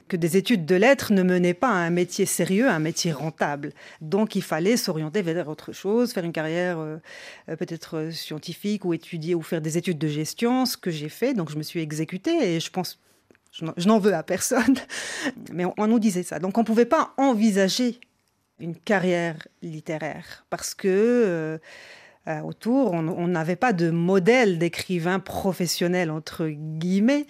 que 0.08 0.16
des 0.16 0.36
études 0.36 0.66
de 0.66 0.74
lettres 0.74 1.12
ne 1.12 1.22
menaient 1.22 1.54
pas 1.54 1.68
à 1.68 1.74
un 1.74 1.90
métier 1.90 2.26
sérieux, 2.26 2.68
un 2.68 2.78
métier 2.78 3.12
rentable. 3.12 3.72
Donc, 4.00 4.36
il 4.36 4.42
fallait 4.42 4.76
s'orienter 4.76 5.22
vers 5.22 5.48
autre 5.48 5.72
chose, 5.72 6.12
faire 6.12 6.24
une 6.24 6.32
carrière 6.32 6.78
euh, 6.78 6.98
euh, 7.48 7.56
peut-être 7.56 8.10
scientifique 8.12 8.84
ou 8.84 8.92
étudier 8.92 9.34
ou 9.34 9.42
faire 9.42 9.60
des 9.60 9.78
études 9.78 9.98
de 9.98 10.08
gestion, 10.08 10.66
ce 10.66 10.76
que 10.76 10.90
j'ai 10.90 11.08
fait. 11.08 11.34
Donc, 11.34 11.50
je 11.50 11.56
me 11.56 11.62
suis 11.62 11.80
exécutée 11.80 12.56
et 12.56 12.60
je 12.60 12.70
pense 12.70 12.98
je 13.50 13.88
n'en 13.88 13.98
veux 13.98 14.14
à 14.14 14.22
personne, 14.22 14.76
mais 15.52 15.64
on, 15.78 15.86
nous 15.86 15.98
disait 15.98 16.22
ça. 16.22 16.38
Donc 16.38 16.58
on 16.58 16.60
ne 16.60 16.66
pouvait 16.66 16.84
pas 16.84 17.14
envisager 17.16 17.98
une 18.60 18.76
carrière 18.76 19.46
littéraire 19.62 20.44
parce 20.50 20.74
que 20.74 21.60
euh, 22.28 22.40
autour. 22.42 22.92
On 22.92 23.26
n'avait 23.26 23.56
pas 23.56 23.72
de 23.72 23.90
modèle 23.90 24.58
d'écrivain 24.58 25.18
professionnel, 25.18 26.10
entre 26.10 26.48
guillemets. 26.48 27.26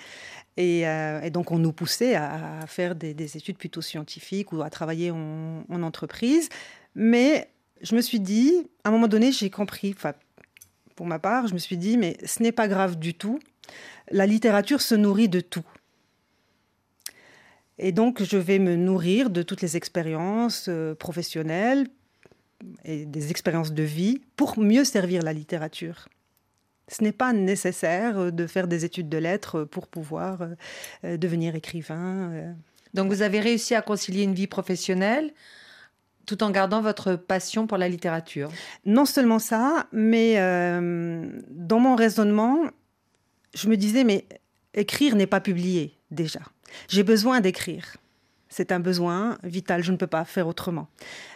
Et, 0.56 0.88
euh, 0.88 1.30
donc, 1.30 1.52
on 1.52 1.58
nous 1.58 1.72
poussait 1.72 2.16
à, 2.16 2.64
faire 2.66 2.96
des, 2.96 3.36
études 3.36 3.58
plutôt 3.58 3.80
scientifiques 3.80 4.52
ou 4.52 4.60
à 4.60 4.70
travailler 4.70 5.12
en, 5.12 5.62
entreprise. 5.70 6.48
Mais 6.96 7.48
je 7.80 7.94
me 7.94 8.00
suis 8.00 8.18
dit, 8.18 8.68
à 8.82 8.88
un 8.88 8.92
moment 8.92 9.06
donné, 9.06 9.30
j'ai 9.30 9.50
compris, 9.50 9.94
enfin, 9.96 10.14
pour 10.96 11.06
ma 11.06 11.20
part, 11.20 11.46
je 11.46 11.54
me 11.54 11.58
suis 11.58 11.76
dit, 11.76 11.96
mais 11.96 12.16
ce 12.24 12.42
n'est 12.42 12.50
pas 12.50 12.66
grave 12.66 12.98
du 12.98 13.14
tout. 13.14 13.38
La 14.10 14.26
littérature 14.26 14.80
se 14.80 14.96
nourrit 14.96 15.28
de 15.28 15.40
tout. 15.40 15.66
Et 17.78 17.92
donc, 17.92 18.22
je 18.22 18.36
vais 18.36 18.58
me 18.58 18.76
nourrir 18.76 19.30
de 19.30 19.42
toutes 19.42 19.62
les 19.62 19.76
expériences 19.76 20.66
euh, 20.68 20.94
professionnelles, 20.94 21.86
et 22.84 23.06
des 23.06 23.30
expériences 23.30 23.72
de 23.72 23.84
vie 23.84 24.20
pour 24.34 24.58
mieux 24.58 24.82
servir 24.82 25.22
la 25.22 25.32
littérature. 25.32 26.08
Ce 26.88 27.04
n'est 27.04 27.12
pas 27.12 27.32
nécessaire 27.32 28.18
euh, 28.18 28.30
de 28.32 28.48
faire 28.48 28.66
des 28.66 28.84
études 28.84 29.08
de 29.08 29.18
lettres 29.18 29.62
pour 29.62 29.86
pouvoir 29.86 30.48
euh, 31.04 31.16
devenir 31.16 31.54
écrivain. 31.54 32.56
Donc 32.94 33.12
vous 33.12 33.22
avez 33.22 33.38
réussi 33.38 33.76
à 33.76 33.82
concilier 33.82 34.24
une 34.24 34.34
vie 34.34 34.48
professionnelle 34.48 35.32
tout 36.26 36.42
en 36.42 36.50
gardant 36.50 36.82
votre 36.82 37.14
passion 37.14 37.66
pour 37.66 37.78
la 37.78 37.88
littérature. 37.88 38.50
Non 38.84 39.04
seulement 39.06 39.38
ça, 39.38 39.86
mais 39.92 40.34
dans 40.36 41.80
mon 41.80 41.96
raisonnement, 41.96 42.64
je 43.54 43.66
me 43.66 43.78
disais, 43.78 44.04
mais 44.04 44.26
écrire 44.74 45.16
n'est 45.16 45.26
pas 45.26 45.40
publié 45.40 45.96
déjà. 46.10 46.40
J'ai 46.88 47.02
besoin 47.02 47.40
d'écrire. 47.40 47.96
C'est 48.48 48.72
un 48.72 48.80
besoin 48.80 49.38
vital, 49.42 49.82
je 49.82 49.92
ne 49.92 49.96
peux 49.96 50.06
pas 50.06 50.24
faire 50.24 50.46
autrement. 50.48 50.88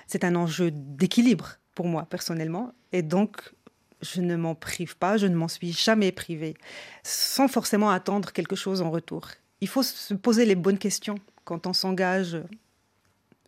C'est 0.07 0.25
un 0.25 0.35
enjeu 0.35 0.71
d'équilibre 0.73 1.57
pour 1.75 1.87
moi 1.87 2.07
personnellement, 2.09 2.73
et 2.93 3.03
donc 3.03 3.53
je 4.01 4.21
ne 4.21 4.37
m'en 4.37 4.55
prive 4.55 4.97
pas, 4.97 5.17
je 5.17 5.27
ne 5.27 5.35
m'en 5.35 5.49
suis 5.49 5.73
jamais 5.73 6.13
privée, 6.13 6.55
sans 7.03 7.49
forcément 7.49 7.91
attendre 7.91 8.33
quelque 8.33 8.57
chose 8.57 8.83
en 8.83 8.91
retour. 8.91 9.29
Il 9.61 9.69
faut 9.69 9.83
se 9.83 10.15
poser 10.15 10.45
les 10.45 10.57
bonnes 10.57 10.79
questions 10.79 11.19
quand 11.45 11.67
on 11.67 11.73
s'engage 11.73 12.37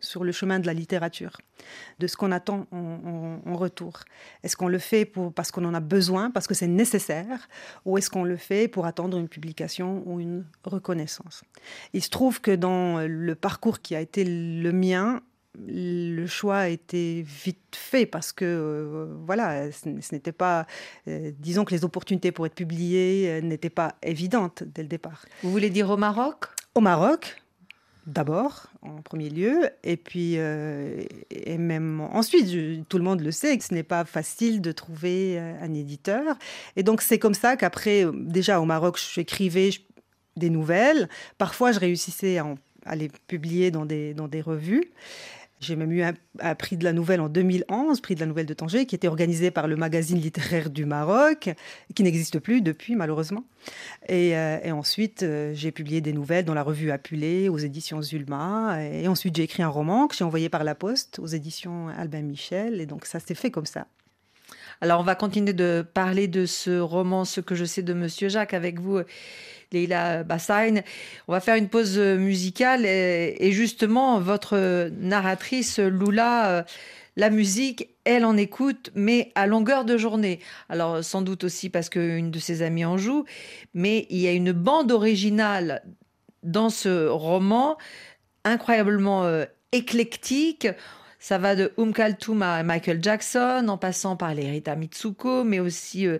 sur 0.05 0.23
le 0.23 0.31
chemin 0.31 0.59
de 0.59 0.65
la 0.65 0.73
littérature, 0.73 1.37
de 1.99 2.07
ce 2.07 2.15
qu'on 2.15 2.31
attend 2.31 2.67
en, 2.71 3.55
retour. 3.55 3.99
Est-ce 4.43 4.57
qu'on 4.57 4.67
le 4.67 4.79
fait 4.79 5.05
pour, 5.05 5.33
parce 5.33 5.51
qu'on 5.51 5.65
en 5.65 5.73
a 5.73 5.79
besoin, 5.79 6.29
parce 6.29 6.45
que 6.47 6.53
c'est 6.53 6.67
nécessaire, 6.67 7.47
ou 7.85 7.97
est-ce 7.97 8.09
qu'on 8.09 8.23
le 8.23 8.37
fait 8.37 8.67
pour 8.67 8.85
attendre 8.85 9.17
une 9.17 9.29
publication 9.29 10.03
ou 10.05 10.19
une 10.19 10.45
reconnaissance? 10.63 11.43
Il 11.93 12.03
se 12.03 12.09
trouve 12.09 12.41
que 12.41 12.51
dans 12.51 12.99
le 13.07 13.35
parcours 13.35 13.79
qui 13.79 13.95
a 13.95 14.01
été 14.01 14.25
le 14.25 14.71
mien, 14.71 15.21
le 15.67 16.25
choix 16.27 16.57
a 16.57 16.67
été 16.67 17.21
vite 17.21 17.57
fait 17.75 18.05
parce 18.05 18.31
que 18.31 18.45
euh, 18.45 19.15
voilà, 19.25 19.71
ce, 19.71 19.89
n'était 19.89 20.31
pas, 20.31 20.65
euh, 21.07 21.31
disons 21.39 21.65
que 21.65 21.73
les 21.73 21.85
opportunités 21.85 22.31
pour 22.31 22.45
être 22.45 22.55
publiées 22.55 23.29
euh, 23.29 23.41
n'étaient 23.41 23.69
pas 23.69 23.95
évidentes 24.03 24.63
dès 24.63 24.81
le 24.81 24.87
départ. 24.87 25.25
Vous 25.43 25.51
voulez 25.51 25.69
dire 25.69 25.89
au 25.89 25.97
Maroc? 25.97 26.45
Au 26.73 26.81
Maroc, 26.81 27.41
d'abord, 28.05 28.67
en 28.81 29.01
premier 29.01 29.29
lieu, 29.29 29.69
et 29.83 29.97
puis, 29.97 30.33
euh, 30.37 31.03
et 31.31 31.57
même 31.57 32.01
ensuite, 32.01 32.87
tout 32.87 32.97
le 32.97 33.03
monde 33.03 33.21
le 33.21 33.31
sait, 33.31 33.57
que 33.57 33.63
ce 33.63 33.73
n'est 33.73 33.83
pas 33.83 34.05
facile 34.05 34.61
de 34.61 34.71
trouver 34.71 35.39
euh, 35.39 35.53
un 35.61 35.73
éditeur. 35.73 36.37
Et 36.75 36.83
donc, 36.83 37.01
c'est 37.01 37.19
comme 37.19 37.33
ça 37.33 37.57
qu'après, 37.57 38.05
déjà 38.13 38.59
au 38.59 38.65
Maroc, 38.65 38.99
j'écrivais 39.13 39.71
des 40.35 40.49
nouvelles. 40.49 41.09
Parfois, 41.37 41.71
je 41.71 41.79
réussissais 41.79 42.37
à, 42.37 42.45
à 42.85 42.95
les 42.95 43.09
publier 43.27 43.71
dans 43.71 43.85
des, 43.85 44.13
dans 44.13 44.27
des 44.27 44.41
revues. 44.41 44.91
J'ai 45.61 45.75
même 45.75 45.91
eu 45.91 46.03
un, 46.03 46.55
prix 46.55 46.75
de 46.75 46.83
la 46.83 46.91
nouvelle 46.91 47.21
en 47.21 47.29
2011, 47.29 48.01
prix 48.01 48.15
de 48.15 48.19
la 48.19 48.25
nouvelle 48.25 48.45
de 48.45 48.53
Tanger, 48.53 48.85
qui 48.85 48.93
était 48.93 49.07
organisé 49.07 49.51
par 49.51 49.67
le 49.67 49.77
magazine 49.77 50.19
littéraire 50.19 50.69
du 50.69 50.85
Maroc, 50.85 51.49
qui 51.95 52.03
n'existe 52.03 52.39
plus 52.39 52.61
depuis 52.61 52.95
malheureusement. 52.95 53.45
Et, 54.09 54.35
euh, 54.35 54.71
ensuite, 54.73 55.23
euh, 55.23 55.53
j'ai 55.53 55.71
publié 55.71 56.01
des 56.01 56.11
nouvelles 56.11 56.45
dans 56.45 56.53
la 56.53 56.63
revue 56.63 56.91
Apulée, 56.91 57.47
aux 57.47 57.57
éditions 57.57 58.01
Zulma. 58.01 58.83
Et 58.83 59.07
ensuite, 59.07 59.35
j'ai 59.35 59.43
écrit 59.43 59.63
un 59.63 59.69
roman 59.69 60.07
que 60.07 60.15
j'ai 60.15 60.25
envoyé 60.25 60.49
par 60.49 60.63
la 60.63 60.75
poste 60.75 61.19
aux 61.19 61.27
éditions 61.27 61.87
Albin 61.87 62.21
Michel. 62.21 62.81
Et 62.81 62.85
donc, 62.85 63.05
ça 63.05 63.19
s'est 63.19 63.35
fait 63.35 63.49
comme 63.49 63.65
ça. 63.65 63.87
Alors, 64.81 64.99
on 64.99 65.03
va 65.03 65.15
continuer 65.15 65.53
de 65.53 65.85
parler 65.93 66.27
de 66.27 66.45
ce 66.45 66.79
roman, 66.79 67.23
Ce 67.23 67.39
que 67.39 67.55
je 67.55 67.63
sais 67.63 67.81
de 67.81 67.93
Monsieur 67.93 68.27
Jacques, 68.27 68.53
avec 68.53 68.79
vous. 68.79 68.99
Leila 69.75 70.23
Bassagne. 70.23 70.83
On 71.27 71.33
va 71.33 71.39
faire 71.39 71.55
une 71.55 71.69
pause 71.69 71.99
musicale 71.99 72.85
et, 72.85 73.51
justement, 73.51 74.19
votre 74.19 74.89
narratrice 74.99 75.79
Lula, 75.79 76.49
euh, 76.49 76.63
la 77.17 77.29
musique, 77.29 77.89
elle 78.03 78.25
en 78.25 78.35
écoute, 78.37 78.91
mais 78.95 79.31
à 79.35 79.47
longueur 79.47 79.85
de 79.85 79.97
journée. 79.97 80.39
Alors, 80.69 81.03
sans 81.03 81.21
doute 81.21 81.43
aussi 81.43 81.69
parce 81.69 81.89
qu'une 81.89 82.31
de 82.31 82.39
ses 82.39 82.61
amies 82.61 82.85
en 82.85 82.97
joue, 82.97 83.25
mais 83.73 84.05
il 84.09 84.19
y 84.19 84.27
a 84.27 84.31
une 84.31 84.51
bande 84.51 84.91
originale 84.91 85.83
dans 86.43 86.69
ce 86.69 87.07
roman 87.07 87.77
incroyablement 88.43 89.23
euh, 89.23 89.45
éclectique. 89.71 90.67
Ça 91.25 91.39
va 91.39 91.55
de 91.55 91.73
Um 91.77 91.91
Kaltoum 91.91 92.43
à 92.43 92.61
Michael 92.61 92.99
Jackson, 93.01 93.65
en 93.67 93.79
passant 93.79 94.15
par 94.15 94.35
les 94.35 94.47
Rita 94.47 94.75
Mitsuko, 94.75 95.43
mais 95.43 95.59
aussi 95.59 96.05
euh, 96.05 96.19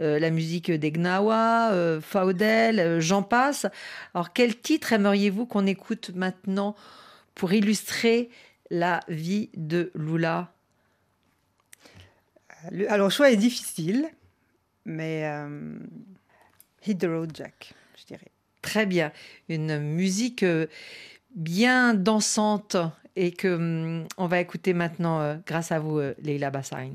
euh, 0.00 0.18
la 0.18 0.28
musique 0.28 0.70
d'Egnawa, 0.70 1.72
euh, 1.72 2.02
Faudel, 2.02 3.00
j'en 3.00 3.22
passe. 3.22 3.66
Alors, 4.12 4.34
quel 4.34 4.60
titre 4.60 4.92
aimeriez-vous 4.92 5.46
qu'on 5.46 5.66
écoute 5.66 6.10
maintenant 6.14 6.76
pour 7.34 7.54
illustrer 7.54 8.28
la 8.68 9.00
vie 9.08 9.48
de 9.56 9.90
Lula? 9.94 10.52
Alors, 12.90 13.06
le 13.06 13.10
choix 13.10 13.30
est 13.30 13.36
difficile, 13.36 14.06
mais 14.84 15.26
Hit 16.86 16.98
the 16.98 17.06
Road 17.06 17.30
Jack, 17.34 17.72
je 17.98 18.04
dirais. 18.04 18.30
Très 18.60 18.84
bien. 18.84 19.12
Une 19.48 19.78
musique 19.78 20.44
bien 21.34 21.94
dansante 21.94 22.76
et 23.16 23.32
que 23.32 23.48
hum, 23.48 24.06
on 24.16 24.26
va 24.26 24.40
écouter 24.40 24.74
maintenant 24.74 25.20
euh, 25.20 25.36
grâce 25.46 25.72
à 25.72 25.78
vous, 25.78 25.98
euh, 25.98 26.14
Leila 26.22 26.50
Bassain. 26.50 26.94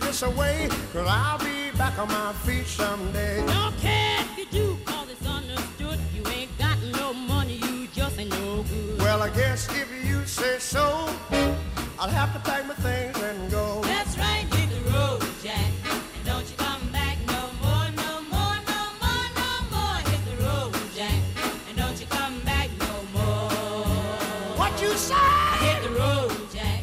This 0.00 0.22
away, 0.22 0.68
cause 0.92 1.06
I'll 1.08 1.38
be 1.38 1.70
back 1.76 1.98
on 1.98 2.08
my 2.08 2.32
feet 2.44 2.66
someday. 2.66 3.44
Don't 3.46 3.76
care 3.78 4.20
if 4.20 4.38
you 4.38 4.46
do, 4.46 4.78
cause 4.84 5.08
it's 5.10 5.26
understood. 5.26 5.98
You 6.14 6.26
ain't 6.28 6.56
got 6.58 6.78
no 6.92 7.12
money, 7.14 7.56
you 7.56 7.88
just 7.88 8.18
ain't 8.18 8.30
no 8.30 8.64
good. 8.64 8.98
Well, 8.98 9.22
I 9.22 9.30
guess 9.30 9.68
if 9.70 9.88
you 10.04 10.24
say 10.26 10.58
so, 10.58 11.08
I'll 11.98 12.08
have 12.08 12.32
to 12.34 12.40
pack 12.40 12.66
my 12.66 12.74
things 12.74 13.16
and 13.22 13.50
go. 13.50 13.80
That's 13.82 14.16
right, 14.18 14.46
hit 14.54 14.68
the 14.70 14.90
road, 14.90 15.22
Jack. 15.42 15.72
And 16.16 16.24
don't 16.24 16.48
you 16.50 16.56
come 16.56 16.88
back 16.92 17.16
no 17.26 17.50
more, 17.62 17.90
no 17.96 18.22
more, 18.32 18.56
no 18.72 18.80
more, 19.02 19.26
no 19.40 19.50
more. 19.72 19.98
Hit 20.10 20.22
the 20.30 20.36
road, 20.44 20.74
Jack. 20.94 21.20
And 21.68 21.76
don't 21.76 21.98
you 22.00 22.06
come 22.06 22.40
back 22.40 22.68
no 22.78 22.94
more. 23.14 23.50
What 24.56 24.80
you 24.80 24.92
say? 24.96 25.14
Hit 25.60 25.82
the 25.82 25.90
road, 25.90 26.32
Jack. 26.52 26.77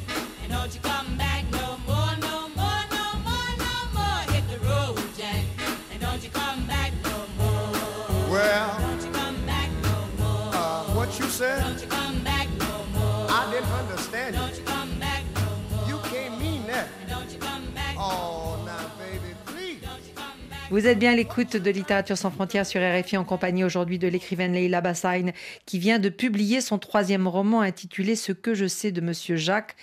Vous 20.71 20.87
êtes 20.87 20.97
bien 20.97 21.11
à 21.11 21.15
l'écoute 21.15 21.55
de 21.55 21.69
Littérature 21.69 22.17
sans 22.17 22.31
frontières 22.31 22.65
sur 22.65 22.81
RFI 22.81 23.17
en 23.17 23.23
compagnie 23.23 23.63
aujourd'hui 23.63 23.99
de 23.99 24.07
l'écrivaine 24.07 24.53
Leila 24.53 24.81
Bassagne 24.81 25.31
qui 25.67 25.77
vient 25.77 25.99
de 25.99 26.09
publier 26.09 26.59
son 26.59 26.79
troisième 26.79 27.27
roman 27.27 27.61
intitulé 27.61 28.15
Ce 28.15 28.31
que 28.31 28.55
je 28.55 28.65
sais 28.65 28.91
de 28.91 28.99
Monsieur 28.99 29.35
Jacques 29.35 29.75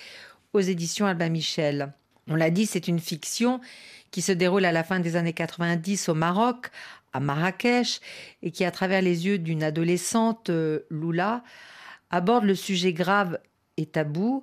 aux 0.52 0.60
éditions 0.60 1.06
Albin 1.06 1.28
Michel. 1.28 1.92
On 2.26 2.34
l'a 2.34 2.50
dit, 2.50 2.66
c'est 2.66 2.88
une 2.88 2.98
fiction 2.98 3.60
qui 4.10 4.22
se 4.22 4.32
déroule 4.32 4.64
à 4.64 4.72
la 4.72 4.82
fin 4.82 4.98
des 4.98 5.14
années 5.14 5.32
90 5.32 6.08
au 6.08 6.14
Maroc, 6.14 6.66
à 7.12 7.20
Marrakech, 7.20 8.00
et 8.42 8.50
qui, 8.50 8.64
à 8.64 8.72
travers 8.72 9.02
les 9.02 9.26
yeux 9.26 9.38
d'une 9.38 9.62
adolescente, 9.62 10.50
euh, 10.50 10.80
Lula, 10.90 11.44
aborde 12.10 12.44
le 12.44 12.56
sujet 12.56 12.92
grave 12.92 13.38
et 13.76 13.86
tabou 13.86 14.42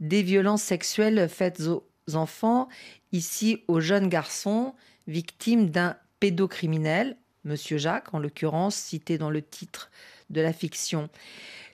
des 0.00 0.24
violences 0.24 0.62
sexuelles 0.62 1.28
faites 1.28 1.60
aux 1.60 1.84
enfants, 2.16 2.68
ici 3.12 3.62
aux 3.68 3.80
jeunes 3.80 4.08
garçons 4.08 4.74
victimes 5.06 5.70
d'un 5.70 5.96
pédocriminel, 6.20 7.16
Monsieur 7.44 7.78
Jacques 7.78 8.12
en 8.12 8.18
l'occurrence, 8.18 8.74
cité 8.74 9.18
dans 9.18 9.30
le 9.30 9.40
titre 9.40 9.90
de 10.30 10.40
la 10.40 10.52
fiction. 10.52 11.08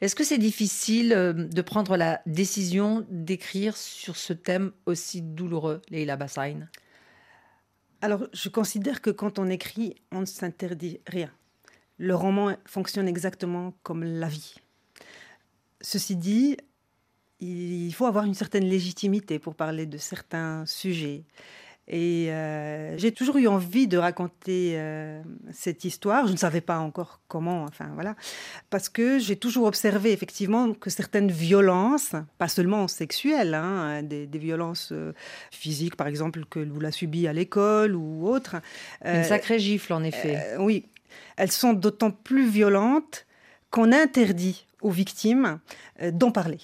Est-ce 0.03 0.15
que 0.15 0.25
c'est 0.25 0.39
difficile 0.39 1.13
euh, 1.13 1.33
de 1.33 1.63
prendre 1.63 1.97
la 1.97 2.21
décision 2.27 3.07
d'écrire 3.09 3.77
sur 3.77 4.17
ce 4.17 4.33
thème 4.33 4.73
aussi 4.85 5.23
douloureux, 5.23 5.81
Leila 5.89 6.17
Bassagne 6.17 6.69
Alors, 8.01 8.27
je 8.33 8.49
considère 8.49 9.01
que 9.01 9.11
quand 9.11 9.39
on 9.39 9.49
écrit, 9.49 9.95
on 10.11 10.21
ne 10.21 10.27
s'interdit 10.27 11.01
rien. 11.07 11.31
Le 11.99 12.15
roman 12.15 12.57
fonctionne 12.67 13.09
exactement 13.09 13.75
comme 13.83 14.03
la 14.03 14.29
vie. 14.29 14.57
Ceci 15.81 16.17
dit, 16.17 16.57
il 17.41 17.93
faut 17.93 18.07
avoir 18.07 18.25
une 18.25 18.35
certaine 18.35 18.65
légitimité 18.65 19.39
pour 19.39 19.55
parler 19.55 19.87
de 19.87 19.99
certains 19.99 20.67
sujets. 20.67 21.25
Et 21.89 22.31
euh, 22.31 22.97
j'ai 22.97 23.11
toujours 23.11 23.37
eu 23.39 23.49
envie 23.49 23.89
de 23.89 23.99
raconter 23.99 24.75
euh, 24.77 25.21
cette 25.53 25.85
histoire. 25.85 26.27
Je 26.29 26.33
ne 26.33 26.37
savais 26.37 26.61
pas 26.61 26.79
encore 26.79 27.21
comment, 27.27 27.65
enfin 27.65 27.91
voilà, 27.95 28.15
parce 28.71 28.89
que 28.89 29.19
j'ai 29.19 29.37
toujours 29.37 29.67
observé 29.67 30.13
effectivement 30.13 30.73
que 30.75 30.91
certaines 30.91 31.31
violences, 31.31 32.15
pas 32.39 32.47
seulement 32.49 32.87
sexuelles, 32.87 33.55
hein, 33.55 34.03
des, 34.05 34.27
des 34.27 34.39
violences 34.39 34.91
euh, 34.93 35.13
physiques 35.51 35.97
par 35.97 36.07
exemple 36.07 36.45
que 36.49 36.61
Lula 36.61 36.93
subit 36.93 37.27
à 37.27 37.33
l'école 37.33 37.97
ou 37.97 38.29
autres, 38.29 38.57
Une 39.05 39.25
sacrée 39.25 39.59
gifle, 39.59 39.93
en 39.93 40.05
effet. 40.05 40.57
oui, 40.59 40.87
elles 41.37 41.51
sont 41.51 41.73
d'autant 41.73 42.13
plus 42.13 42.49
violentes 42.49 43.27
qu'on 43.71 43.93
interdit 43.93 44.67
aux 44.81 44.91
victimes 44.91 45.59
d'en 46.13 46.31
parler. 46.31 46.59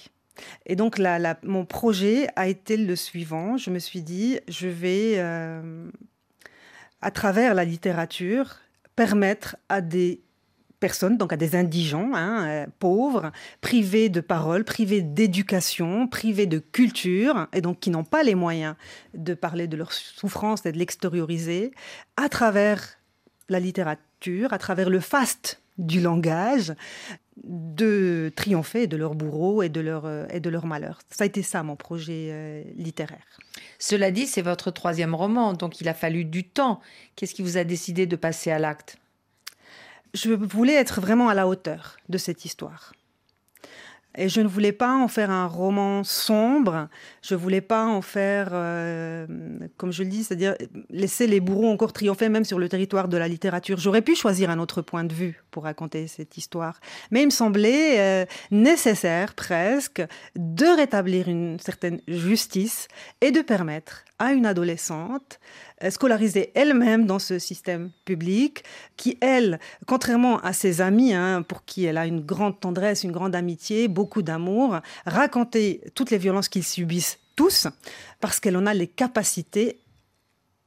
Et 0.65 0.75
donc, 0.75 1.01
mon 1.43 1.65
projet 1.65 2.27
a 2.35 2.47
été 2.47 2.77
le 2.77 2.95
suivant. 2.95 3.57
Je 3.57 3.69
me 3.69 3.79
suis 3.79 4.01
dit, 4.01 4.39
je 4.47 4.67
vais, 4.67 5.13
euh, 5.17 5.89
à 7.01 7.11
travers 7.11 7.53
la 7.53 7.65
littérature, 7.65 8.57
permettre 8.95 9.55
à 9.69 9.81
des 9.81 10.21
personnes, 10.79 11.17
donc 11.17 11.33
à 11.33 11.37
des 11.37 11.55
indigents, 11.55 12.11
hein, 12.13 12.47
euh, 12.47 12.65
pauvres, 12.79 13.31
privés 13.61 14.09
de 14.09 14.21
parole, 14.21 14.63
privés 14.63 15.01
d'éducation, 15.01 16.07
privés 16.07 16.45
de 16.45 16.59
culture, 16.59 17.47
et 17.53 17.61
donc 17.61 17.79
qui 17.79 17.89
n'ont 17.89 18.03
pas 18.03 18.23
les 18.23 18.35
moyens 18.35 18.75
de 19.13 19.33
parler 19.33 19.67
de 19.67 19.77
leur 19.77 19.91
souffrance 19.91 20.65
et 20.65 20.71
de 20.71 20.77
l'extérioriser, 20.77 21.71
à 22.17 22.29
travers 22.29 22.97
la 23.49 23.59
littérature, 23.59 24.53
à 24.53 24.57
travers 24.57 24.89
le 24.89 24.99
faste 24.99 25.61
du 25.77 26.01
langage, 26.01 26.73
de 27.43 28.31
triompher 28.35 28.87
de 28.87 28.97
leur 28.97 29.15
bourreau 29.15 29.63
et 29.63 29.69
de 29.69 29.81
leur, 29.81 30.05
euh, 30.05 30.25
et 30.31 30.39
de 30.39 30.49
leur 30.49 30.65
malheur. 30.65 30.99
Ça 31.09 31.23
a 31.23 31.27
été 31.27 31.41
ça 31.41 31.63
mon 31.63 31.75
projet 31.75 32.29
euh, 32.31 32.63
littéraire. 32.75 33.39
Cela 33.77 34.11
dit, 34.11 34.27
c'est 34.27 34.41
votre 34.41 34.71
troisième 34.71 35.15
roman, 35.15 35.53
donc 35.53 35.81
il 35.81 35.87
a 35.87 35.93
fallu 35.93 36.25
du 36.25 36.43
temps. 36.43 36.79
Qu'est-ce 37.15 37.33
qui 37.33 37.41
vous 37.41 37.57
a 37.57 37.63
décidé 37.63 38.05
de 38.05 38.15
passer 38.15 38.51
à 38.51 38.59
l'acte? 38.59 38.97
Je 40.13 40.31
voulais 40.31 40.73
être 40.73 41.01
vraiment 41.01 41.29
à 41.29 41.33
la 41.33 41.47
hauteur 41.47 41.97
de 42.09 42.17
cette 42.17 42.45
histoire. 42.45 42.93
Et 44.17 44.27
je 44.27 44.41
ne 44.41 44.47
voulais 44.47 44.71
pas 44.71 44.95
en 44.95 45.07
faire 45.07 45.29
un 45.29 45.45
roman 45.45 46.03
sombre, 46.03 46.89
je 47.21 47.35
voulais 47.35 47.61
pas 47.61 47.85
en 47.85 48.01
faire, 48.01 48.49
euh, 48.53 49.27
comme 49.77 49.91
je 49.91 50.01
le 50.01 50.09
dis, 50.09 50.23
c'est-à-dire 50.23 50.55
laisser 50.89 51.27
les 51.27 51.39
bourreaux 51.39 51.69
encore 51.69 51.93
triompher 51.93 52.27
même 52.27 52.43
sur 52.43 52.57
le 52.57 52.67
territoire 52.67 53.07
de 53.07 53.17
la 53.17 53.27
littérature. 53.27 53.77
J'aurais 53.77 54.01
pu 54.01 54.15
choisir 54.15 54.49
un 54.49 54.57
autre 54.57 54.81
point 54.81 55.03
de 55.03 55.13
vue 55.13 55.43
pour 55.51 55.63
raconter 55.63 56.07
cette 56.07 56.37
histoire, 56.37 56.79
mais 57.11 57.21
il 57.21 57.27
me 57.27 57.31
semblait 57.31 57.99
euh, 57.99 58.25
nécessaire 58.49 59.35
presque 59.35 60.01
de 60.35 60.75
rétablir 60.75 61.27
une 61.27 61.59
certaine 61.59 62.01
justice 62.07 62.87
et 63.21 63.31
de 63.31 63.41
permettre 63.41 64.05
à 64.19 64.33
une 64.33 64.45
adolescente 64.45 65.39
euh, 65.83 65.89
scolarisée 65.89 66.51
elle-même 66.55 67.05
dans 67.05 67.19
ce 67.19 67.39
système 67.39 67.89
public, 68.05 68.63
qui 68.97 69.17
elle, 69.21 69.59
contrairement 69.87 70.39
à 70.39 70.53
ses 70.53 70.81
amis, 70.81 71.13
hein, 71.13 71.41
pour 71.41 71.65
qui 71.65 71.85
elle 71.85 71.97
a 71.97 72.05
une 72.05 72.21
grande 72.21 72.59
tendresse, 72.59 73.03
une 73.03 73.11
grande 73.11 73.35
amitié, 73.35 73.87
beaucoup 73.87 74.21
d'amour, 74.21 74.79
raconter 75.05 75.81
toutes 75.95 76.11
les 76.11 76.17
violences 76.17 76.49
qu'ils 76.49 76.65
subissent 76.65 77.19
tous, 77.35 77.67
parce 78.19 78.39
qu'elle 78.39 78.57
en 78.57 78.65
a 78.65 78.73
les 78.73 78.87
capacités 78.87 79.79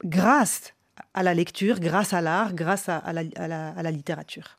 grâce 0.05 0.73
à 1.15 1.23
la 1.23 1.35
lecture, 1.35 1.79
grâce 1.79 2.13
à 2.13 2.21
l'art, 2.21 2.55
grâce 2.55 2.89
à 2.89 3.13
la 3.13 3.91
littérature. 3.91 4.59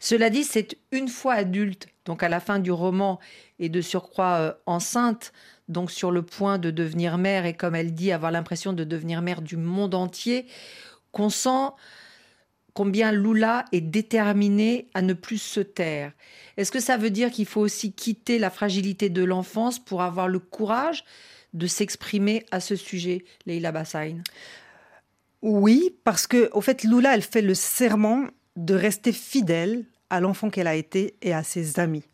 Cela 0.00 0.28
dit, 0.28 0.44
c'est 0.44 0.76
une 0.92 1.08
fois 1.08 1.34
adulte, 1.34 1.86
donc 2.04 2.22
à 2.22 2.28
la 2.28 2.40
fin 2.40 2.58
du 2.58 2.70
roman, 2.72 3.20
et 3.58 3.68
de 3.68 3.80
surcroît 3.80 4.34
euh, 4.38 4.52
enceinte, 4.66 5.32
donc 5.68 5.90
sur 5.90 6.10
le 6.10 6.22
point 6.22 6.58
de 6.58 6.70
devenir 6.70 7.18
mère, 7.18 7.46
et 7.46 7.54
comme 7.54 7.74
elle 7.74 7.94
dit, 7.94 8.12
avoir 8.12 8.30
l'impression 8.30 8.72
de 8.72 8.84
devenir 8.84 9.22
mère 9.22 9.42
du 9.42 9.56
monde 9.56 9.94
entier, 9.94 10.46
qu'on 11.12 11.30
sent 11.30 11.70
combien 12.74 13.12
Lula 13.12 13.64
est 13.72 13.80
déterminée 13.80 14.88
à 14.94 15.00
ne 15.00 15.14
plus 15.14 15.38
se 15.38 15.60
taire. 15.60 16.12
Est-ce 16.56 16.72
que 16.72 16.80
ça 16.80 16.96
veut 16.96 17.10
dire 17.10 17.30
qu'il 17.30 17.46
faut 17.46 17.60
aussi 17.60 17.92
quitter 17.92 18.38
la 18.38 18.50
fragilité 18.50 19.08
de 19.08 19.24
l'enfance 19.24 19.78
pour 19.78 20.02
avoir 20.02 20.28
le 20.28 20.40
courage 20.40 21.04
de 21.54 21.68
s'exprimer 21.68 22.44
à 22.50 22.58
ce 22.58 22.74
sujet, 22.74 23.24
Leila 23.46 23.70
Bassagne 23.70 24.22
Oui, 25.40 25.96
parce 26.02 26.26
que 26.26 26.50
au 26.52 26.60
fait, 26.60 26.82
Lula, 26.82 27.14
elle 27.14 27.22
fait 27.22 27.42
le 27.42 27.54
serment 27.54 28.24
de 28.56 28.74
rester 28.74 29.12
fidèle 29.12 29.84
à 30.10 30.20
l'enfant 30.20 30.50
qu'elle 30.50 30.66
a 30.66 30.74
été 30.74 31.14
et 31.22 31.32
à 31.32 31.42
ses 31.42 31.78
amis. 31.78 32.04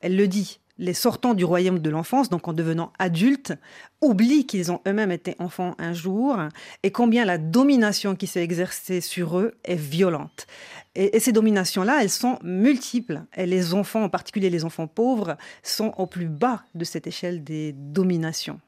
Elle 0.00 0.16
le 0.16 0.28
dit. 0.28 0.60
Les 0.80 0.94
sortants 0.94 1.34
du 1.34 1.44
royaume 1.44 1.78
de 1.78 1.90
l'enfance, 1.90 2.30
donc 2.30 2.48
en 2.48 2.54
devenant 2.54 2.90
adultes, 2.98 3.52
oublient 4.00 4.46
qu'ils 4.46 4.72
ont 4.72 4.80
eux-mêmes 4.88 5.10
été 5.10 5.36
enfants 5.38 5.74
un 5.78 5.92
jour 5.92 6.38
et 6.82 6.90
combien 6.90 7.26
la 7.26 7.36
domination 7.36 8.16
qui 8.16 8.26
s'est 8.26 8.42
exercée 8.42 9.02
sur 9.02 9.38
eux 9.38 9.52
est 9.64 9.76
violente. 9.76 10.46
Et, 10.94 11.20
ces 11.20 11.32
dominations-là, 11.32 11.98
elles 12.02 12.08
sont 12.08 12.38
multiples. 12.42 13.20
Et 13.36 13.44
les 13.44 13.74
enfants, 13.74 14.04
en 14.04 14.08
particulier 14.08 14.48
les 14.48 14.64
enfants 14.64 14.86
pauvres, 14.86 15.36
sont 15.62 15.92
au 15.98 16.06
plus 16.06 16.28
bas 16.28 16.64
de 16.74 16.84
cette 16.86 17.06
échelle 17.06 17.44
des 17.44 17.74
dominations 17.74 18.58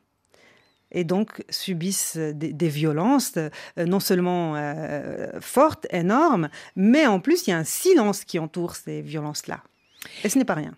et 0.94 1.04
donc 1.04 1.42
subissent 1.48 2.18
des, 2.18 2.52
des 2.52 2.68
violences 2.68 3.38
euh, 3.38 3.48
non 3.78 4.00
seulement 4.00 4.52
euh, 4.56 5.40
fortes, 5.40 5.86
énormes, 5.88 6.50
mais 6.76 7.06
en 7.06 7.20
plus 7.20 7.46
il 7.46 7.50
y 7.50 7.52
a 7.54 7.56
un 7.56 7.64
silence 7.64 8.26
qui 8.26 8.38
entoure 8.38 8.76
ces 8.76 9.00
violences-là. 9.00 9.62
Et 10.22 10.28
ce 10.28 10.36
n'est 10.36 10.44
pas 10.44 10.52
rien. 10.52 10.74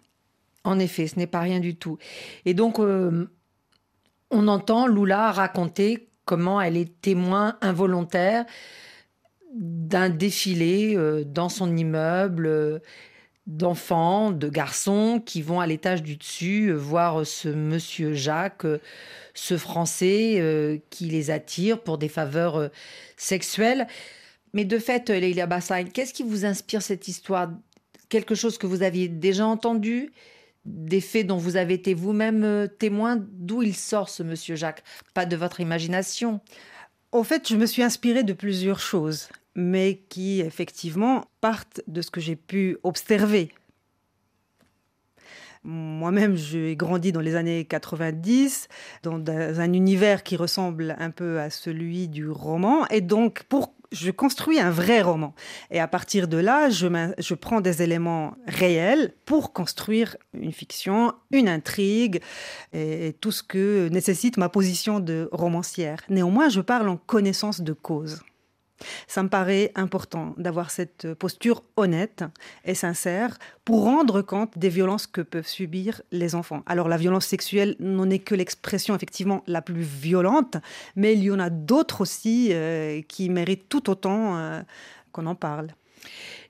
En 0.64 0.78
effet, 0.78 1.06
ce 1.06 1.18
n'est 1.18 1.26
pas 1.26 1.40
rien 1.40 1.60
du 1.60 1.76
tout. 1.76 1.98
Et 2.46 2.54
donc, 2.54 2.78
euh, 2.80 3.28
on 4.30 4.48
entend 4.48 4.86
Lula 4.86 5.30
raconter 5.30 6.08
comment 6.24 6.60
elle 6.60 6.78
est 6.78 7.00
témoin 7.02 7.58
involontaire 7.60 8.46
d'un 9.52 10.08
défilé 10.08 10.96
euh, 10.96 11.22
dans 11.22 11.50
son 11.50 11.76
immeuble, 11.76 12.46
euh, 12.46 12.78
d'enfants, 13.46 14.30
de 14.30 14.48
garçons 14.48 15.22
qui 15.24 15.42
vont 15.42 15.60
à 15.60 15.66
l'étage 15.66 16.02
du 16.02 16.16
dessus 16.16 16.72
voir 16.72 17.26
ce 17.26 17.50
monsieur 17.50 18.14
Jacques, 18.14 18.66
ce 19.34 19.58
Français 19.58 20.82
qui 20.88 21.04
les 21.04 21.30
attire 21.30 21.82
pour 21.82 21.98
des 21.98 22.08
faveurs 22.08 22.70
sexuelles. 23.18 23.86
Mais 24.54 24.64
de 24.64 24.78
fait, 24.78 25.10
Leila 25.10 25.44
Bassaïn, 25.44 25.90
qu'est-ce 25.90 26.14
qui 26.14 26.22
vous 26.22 26.46
inspire 26.46 26.80
cette 26.80 27.06
histoire? 27.06 27.50
Quelque 28.08 28.34
chose 28.34 28.56
que 28.56 28.66
vous 28.66 28.82
aviez 28.82 29.08
déjà 29.08 29.46
entendu? 29.46 30.10
Des 30.64 31.00
faits 31.00 31.26
dont 31.26 31.36
vous 31.36 31.56
avez 31.56 31.74
été 31.74 31.94
vous-même 31.94 32.44
euh, 32.44 32.66
témoin, 32.66 33.16
d'où 33.20 33.62
il 33.62 33.74
sort 33.74 34.08
ce 34.08 34.22
monsieur 34.22 34.56
Jacques? 34.56 34.82
Pas 35.12 35.26
de 35.26 35.36
votre 35.36 35.60
imagination? 35.60 36.40
Au 37.12 37.22
fait, 37.22 37.48
je 37.48 37.56
me 37.56 37.66
suis 37.66 37.82
inspirée 37.82 38.24
de 38.24 38.32
plusieurs 38.32 38.80
choses, 38.80 39.28
mais 39.54 40.02
qui 40.08 40.40
effectivement 40.40 41.26
partent 41.40 41.80
de 41.86 42.02
ce 42.02 42.10
que 42.10 42.20
j'ai 42.20 42.36
pu 42.36 42.76
observer. 42.82 43.52
Moi-même, 45.62 46.36
j'ai 46.36 46.76
grandi 46.76 47.10
dans 47.10 47.22
les 47.22 47.36
années 47.36 47.64
90, 47.64 48.68
dans 49.02 49.22
un 49.30 49.72
univers 49.72 50.22
qui 50.22 50.36
ressemble 50.36 50.94
un 50.98 51.10
peu 51.10 51.40
à 51.40 51.48
celui 51.48 52.08
du 52.08 52.28
roman, 52.28 52.86
et 52.88 53.00
donc 53.00 53.44
pour 53.44 53.72
je 53.94 54.10
construis 54.10 54.60
un 54.60 54.70
vrai 54.70 55.00
roman. 55.00 55.34
Et 55.70 55.80
à 55.80 55.88
partir 55.88 56.28
de 56.28 56.36
là, 56.36 56.68
je, 56.68 57.34
prends 57.34 57.60
des 57.60 57.82
éléments 57.82 58.34
réels 58.46 59.14
pour 59.24 59.52
construire 59.52 60.16
une 60.34 60.52
fiction, 60.52 61.12
une 61.30 61.48
intrigue 61.48 62.20
et 62.72 63.16
tout 63.20 63.32
ce 63.32 63.42
que 63.42 63.88
nécessite 63.88 64.36
ma 64.36 64.48
position 64.48 65.00
de 65.00 65.28
romancière. 65.32 66.00
Néanmoins, 66.08 66.48
je 66.48 66.60
parle 66.60 66.88
en 66.88 66.96
connaissance 66.96 67.60
de 67.60 67.72
cause. 67.72 68.20
Ça 69.06 69.22
me 69.22 69.28
paraît 69.28 69.72
important 69.74 70.34
d'avoir 70.36 70.70
cette 70.70 71.14
posture 71.14 71.62
honnête 71.76 72.24
et 72.64 72.74
sincère 72.74 73.38
pour 73.64 73.84
rendre 73.84 74.20
compte 74.22 74.58
des 74.58 74.68
violences 74.68 75.06
que 75.06 75.20
peuvent 75.20 75.46
subir 75.46 76.02
les 76.10 76.34
enfants. 76.34 76.62
Alors 76.66 76.88
la 76.88 76.96
violence 76.96 77.26
sexuelle 77.26 77.76
n'en 77.78 78.10
est 78.10 78.18
que 78.18 78.34
l'expression 78.34 78.94
effectivement 78.94 79.42
la 79.46 79.62
plus 79.62 79.82
violente, 79.82 80.56
mais 80.96 81.14
il 81.14 81.24
y 81.24 81.30
en 81.30 81.38
a 81.38 81.50
d'autres 81.50 82.00
aussi 82.00 82.48
euh, 82.52 83.00
qui 83.02 83.30
méritent 83.30 83.68
tout 83.68 83.90
autant 83.90 84.36
euh, 84.36 84.62
qu'on 85.12 85.26
en 85.26 85.34
parle. 85.34 85.68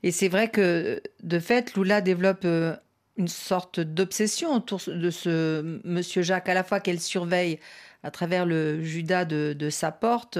Et 0.02 0.10
c'est 0.10 0.28
vrai 0.28 0.50
que, 0.50 1.00
de 1.22 1.38
fait, 1.38 1.74
Lula 1.76 2.00
développe 2.00 2.44
euh, 2.44 2.74
une 3.16 3.28
sorte 3.28 3.80
d'obsession 3.80 4.54
autour 4.54 4.80
de 4.87 5.10
ce 5.10 5.80
monsieur 5.84 6.22
Jacques, 6.22 6.48
à 6.48 6.54
la 6.54 6.64
fois 6.64 6.80
qu'elle 6.80 7.00
surveille 7.00 7.58
à 8.02 8.10
travers 8.10 8.44
le 8.44 8.82
Judas 8.82 9.24
de, 9.24 9.70
sa 9.70 9.90
porte, 9.90 10.38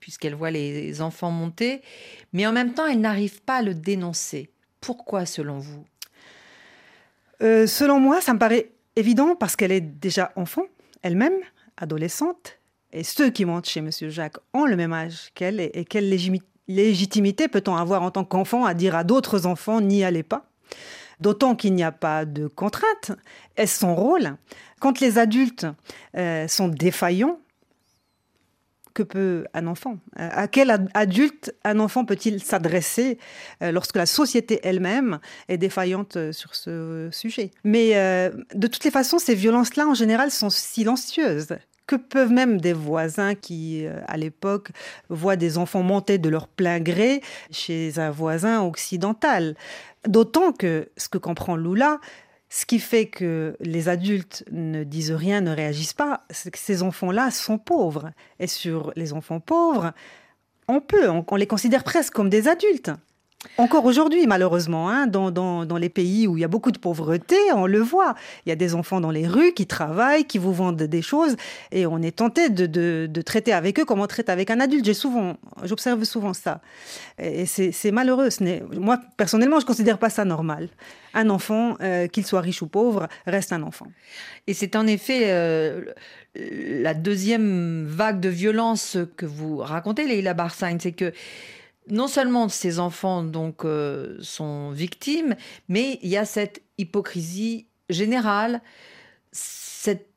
puisqu'elle 0.00 0.34
voit 0.34 0.50
les 0.50 1.00
enfants 1.02 1.30
monter, 1.30 1.82
mais 2.32 2.46
en 2.46 2.52
même 2.52 2.74
temps, 2.74 2.86
elle 2.86 3.00
n'arrive 3.00 3.42
pas 3.42 3.56
à 3.56 3.62
le 3.62 3.74
dénoncer. 3.74 4.50
Pourquoi, 4.80 5.26
selon 5.26 5.58
vous? 5.58 5.84
Euh, 7.42 7.66
selon 7.66 8.00
moi, 8.00 8.20
ça 8.20 8.34
me 8.34 8.38
paraît 8.38 8.72
évident 8.96 9.34
parce 9.36 9.56
qu'elle 9.56 9.72
est 9.72 9.80
déjà 9.80 10.32
enfant, 10.36 10.64
elle-même, 11.02 11.38
adolescente, 11.76 12.58
et 12.92 13.04
ceux 13.04 13.30
qui 13.30 13.44
montent 13.44 13.68
chez 13.68 13.80
Monsieur 13.80 14.10
Jacques 14.10 14.38
ont 14.52 14.66
le 14.66 14.76
même 14.76 14.92
âge 14.92 15.30
qu'elle, 15.34 15.60
et, 15.60 15.84
quelle 15.84 16.08
légitimité 16.68 17.48
peut-on 17.48 17.76
avoir 17.76 18.02
en 18.02 18.10
tant 18.10 18.24
qu'enfant 18.24 18.64
à 18.64 18.74
dire 18.74 18.96
à 18.96 19.04
d'autres 19.04 19.46
enfants 19.46 19.80
n'y 19.80 20.02
allez 20.02 20.22
pas? 20.22 20.46
D'autant 21.20 21.54
qu'il 21.54 21.74
n'y 21.74 21.84
a 21.84 21.92
pas 21.92 22.24
de 22.24 22.46
contrainte. 22.46 23.12
Est-ce 23.56 23.80
son 23.80 23.94
rôle? 23.94 24.36
Quand 24.80 25.00
les 25.00 25.18
adultes 25.18 25.66
euh, 26.16 26.48
sont 26.48 26.68
défaillants, 26.68 27.38
que 28.94 29.02
peut 29.02 29.44
un 29.54 29.66
enfant? 29.66 29.98
À 30.16 30.48
quel 30.48 30.70
ad- 30.70 30.90
adulte 30.94 31.54
un 31.64 31.78
enfant 31.80 32.04
peut-il 32.04 32.42
s'adresser 32.42 33.18
euh, 33.62 33.72
lorsque 33.72 33.96
la 33.96 34.06
société 34.06 34.60
elle-même 34.62 35.18
est 35.48 35.58
défaillante 35.58 36.16
euh, 36.16 36.32
sur 36.32 36.54
ce 36.54 37.08
sujet? 37.12 37.50
Mais 37.64 37.96
euh, 37.96 38.30
de 38.54 38.66
toutes 38.66 38.84
les 38.84 38.90
façons, 38.90 39.18
ces 39.18 39.34
violences-là, 39.34 39.86
en 39.86 39.94
général, 39.94 40.30
sont 40.30 40.50
silencieuses. 40.50 41.56
Que 41.86 41.96
peuvent 41.96 42.30
même 42.30 42.60
des 42.60 42.72
voisins 42.72 43.34
qui, 43.34 43.84
à 44.06 44.16
l'époque, 44.16 44.70
voient 45.08 45.34
des 45.34 45.58
enfants 45.58 45.82
monter 45.82 46.18
de 46.18 46.28
leur 46.28 46.46
plein 46.46 46.78
gré 46.78 47.20
chez 47.50 47.98
un 47.98 48.10
voisin 48.10 48.62
occidental? 48.62 49.56
D'autant 50.06 50.52
que 50.52 50.88
ce 50.96 51.08
que 51.08 51.18
comprend 51.18 51.56
Lula, 51.56 51.98
ce 52.52 52.66
qui 52.66 52.80
fait 52.80 53.06
que 53.06 53.56
les 53.60 53.88
adultes 53.88 54.44
ne 54.50 54.82
disent 54.82 55.12
rien, 55.12 55.40
ne 55.40 55.54
réagissent 55.54 55.94
pas, 55.94 56.24
c'est 56.30 56.50
que 56.50 56.58
ces 56.58 56.82
enfants-là 56.82 57.30
sont 57.30 57.58
pauvres. 57.58 58.10
Et 58.40 58.48
sur 58.48 58.92
les 58.96 59.12
enfants 59.12 59.38
pauvres, 59.38 59.92
on 60.66 60.80
peut, 60.80 61.08
on, 61.08 61.36
les 61.36 61.46
considère 61.46 61.84
presque 61.84 62.12
comme 62.12 62.28
des 62.28 62.48
adultes. 62.48 62.90
Encore 63.56 63.86
aujourd'hui, 63.86 64.26
malheureusement, 64.26 64.90
hein, 64.90 65.06
dans, 65.06 65.30
dans- 65.30 65.64
les 65.78 65.88
pays 65.88 66.26
où 66.26 66.36
il 66.36 66.40
y 66.40 66.44
a 66.44 66.48
beaucoup 66.48 66.72
de 66.72 66.78
pauvreté, 66.78 67.36
on 67.54 67.66
le 67.66 67.80
voit. 67.80 68.14
Il 68.44 68.50
y 68.50 68.52
a 68.52 68.56
des 68.56 68.74
enfants 68.74 69.00
dans 69.00 69.10
les 69.10 69.26
rues 69.26 69.54
qui 69.54 69.66
travaillent, 69.66 70.24
qui 70.26 70.36
vous 70.36 70.52
vendent 70.52 70.82
des 70.82 71.00
choses, 71.02 71.36
et 71.72 71.86
on 71.86 72.02
est 72.02 72.16
tenté 72.16 72.50
de, 72.50 72.66
de- 72.66 73.08
de 73.10 73.22
traiter 73.22 73.52
avec 73.54 73.80
eux 73.80 73.86
comme 73.86 74.00
on 74.00 74.06
traite 74.06 74.28
avec 74.28 74.50
un 74.50 74.60
adulte. 74.60 74.84
J'ai 74.84 74.92
souvent, 74.94 75.36
j'observe 75.64 76.04
souvent 76.04 76.34
ça, 76.34 76.60
et 77.18 77.46
c'est 77.46 77.90
malheureux. 77.92 78.28
Moi, 78.74 78.98
personnellement, 79.16 79.58
je 79.58 79.64
considère 79.66 79.98
pas 79.98 80.10
ça 80.10 80.26
normal. 80.26 80.68
Un 81.14 81.30
enfant, 81.30 81.76
euh, 81.80 82.08
qu'il 82.08 82.26
soit 82.26 82.40
riche 82.42 82.60
ou 82.60 82.66
pauvre, 82.66 83.08
reste 83.26 83.52
un 83.54 83.62
enfant. 83.62 83.86
Et 84.46 84.52
c'est 84.54 84.76
en 84.76 84.86
effet 84.86 85.24
euh, 85.28 85.82
la 86.34 86.92
deuxième 86.94 87.86
vague 87.86 88.20
de 88.20 88.28
violence 88.28 88.98
que 89.16 89.24
vous 89.26 89.56
racontez, 89.58 90.06
Leila 90.06 90.34
Barsain, 90.34 90.76
c'est 90.78 90.92
que 90.92 91.12
non 91.88 92.08
seulement 92.08 92.48
ces 92.48 92.78
enfants 92.78 93.22
donc 93.22 93.64
euh, 93.64 94.18
sont 94.20 94.70
victimes, 94.70 95.36
mais 95.68 95.98
il 96.02 96.08
y 96.08 96.16
a 96.16 96.24
cette 96.24 96.62
hypocrisie 96.78 97.66
générale, 97.88 98.60
cette 99.32 100.08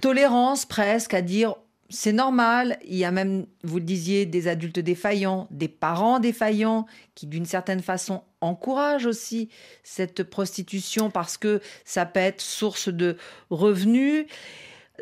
tolérance 0.00 0.66
presque 0.66 1.14
à 1.14 1.22
dire 1.22 1.54
c'est 1.92 2.12
normal. 2.12 2.78
Il 2.84 2.96
y 2.96 3.04
a 3.04 3.10
même, 3.10 3.46
vous 3.62 3.78
le 3.78 3.84
disiez, 3.84 4.24
des 4.26 4.48
adultes 4.48 4.78
défaillants, 4.78 5.46
des 5.50 5.68
parents 5.68 6.18
défaillants 6.18 6.86
qui, 7.14 7.26
d'une 7.26 7.44
certaine 7.44 7.82
façon, 7.82 8.22
encouragent 8.40 9.06
aussi 9.06 9.50
cette 9.84 10.22
prostitution 10.24 11.10
parce 11.10 11.36
que 11.36 11.60
ça 11.84 12.06
peut 12.06 12.20
être 12.20 12.40
source 12.40 12.88
de 12.88 13.16
revenus. 13.50 14.26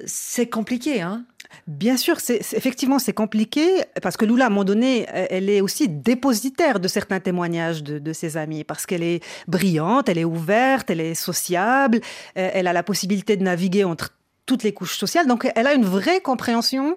C'est 0.04 0.48
compliqué, 0.48 1.00
hein 1.00 1.24
Bien 1.66 1.96
sûr, 1.96 2.20
c'est 2.20 2.40
effectivement 2.54 2.98
c'est 2.98 3.12
compliqué 3.12 3.82
parce 4.02 4.16
que 4.16 4.24
Lula, 4.24 4.44
à 4.44 4.46
un 4.46 4.50
moment 4.50 4.64
donné, 4.64 5.06
elle 5.08 5.48
est 5.48 5.60
aussi 5.60 5.88
dépositaire 5.88 6.80
de 6.80 6.88
certains 6.88 7.20
témoignages 7.20 7.82
de, 7.82 7.98
de 7.98 8.12
ses 8.12 8.36
amis 8.36 8.64
parce 8.64 8.86
qu'elle 8.86 9.02
est 9.02 9.20
brillante, 9.48 10.08
elle 10.08 10.18
est 10.18 10.24
ouverte, 10.24 10.90
elle 10.90 11.00
est 11.00 11.14
sociable, 11.14 12.00
euh, 12.36 12.50
elle 12.52 12.66
a 12.66 12.72
la 12.72 12.82
possibilité 12.82 13.36
de 13.36 13.42
naviguer 13.42 13.84
entre 13.84 14.10
toutes 14.46 14.64
les 14.64 14.72
couches 14.72 14.98
sociales. 14.98 15.28
Donc, 15.28 15.48
elle 15.54 15.66
a 15.68 15.74
une 15.74 15.84
vraie 15.84 16.20
compréhension 16.20 16.96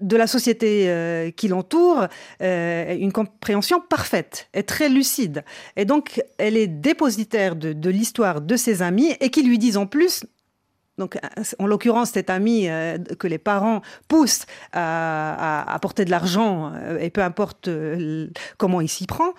de 0.00 0.16
la 0.16 0.26
société 0.26 0.88
euh, 0.88 1.30
qui 1.30 1.46
l'entoure, 1.46 2.08
euh, 2.42 2.96
une 2.98 3.12
compréhension 3.12 3.80
parfaite 3.80 4.48
et 4.52 4.64
très 4.64 4.88
lucide. 4.88 5.44
Et 5.76 5.84
donc, 5.84 6.20
elle 6.38 6.56
est 6.56 6.66
dépositaire 6.66 7.54
de, 7.54 7.72
de 7.72 7.90
l'histoire 7.90 8.40
de 8.40 8.56
ses 8.56 8.82
amis 8.82 9.14
et 9.20 9.30
qui 9.30 9.42
lui 9.42 9.58
disent 9.58 9.76
en 9.76 9.86
plus 9.86 10.24
donc, 10.98 11.18
en 11.58 11.66
l'occurrence, 11.66 12.10
cet 12.10 12.28
ami 12.28 12.68
euh, 12.68 12.98
que 13.18 13.26
les 13.26 13.38
parents 13.38 13.82
poussent 14.08 14.46
à, 14.72 15.62
à 15.62 15.74
apporter 15.74 16.04
de 16.04 16.10
l'argent, 16.10 16.72
euh, 16.74 16.98
et 16.98 17.10
peu 17.10 17.22
importe 17.22 17.68
euh, 17.68 18.28
comment 18.56 18.80
il 18.80 18.88
s'y 18.88 19.06
prend, 19.06 19.32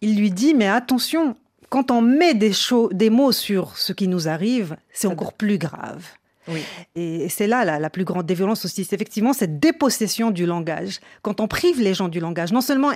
il 0.00 0.18
lui 0.18 0.30
dit, 0.30 0.54
mais 0.54 0.66
attention, 0.66 1.36
quand 1.68 1.90
on 1.90 2.02
met 2.02 2.34
des, 2.34 3.10
mots 3.10 3.32
sur 3.32 3.76
ce 3.78 3.92
qui 3.92 4.08
nous 4.08 4.28
arrive, 4.28 4.76
c'est 4.92 5.06
encore 5.06 5.32
plus 5.32 5.58
grave. 5.58 6.04
Oui. 6.48 6.62
Et 6.94 7.28
c'est 7.28 7.46
là 7.46 7.64
la, 7.64 7.90
plus 7.90 8.04
grande 8.04 8.26
des 8.26 8.34
violences 8.34 8.64
aussi, 8.64 8.84
c'est 8.84 8.94
effectivement 8.94 9.32
cette 9.32 9.58
dépossession 9.58 10.30
du 10.30 10.44
langage. 10.46 11.00
Quand 11.22 11.40
on 11.40 11.48
prive 11.48 11.80
les 11.80 11.94
gens 11.94 12.08
du 12.08 12.20
langage, 12.20 12.52
non 12.52 12.60
seulement 12.60 12.90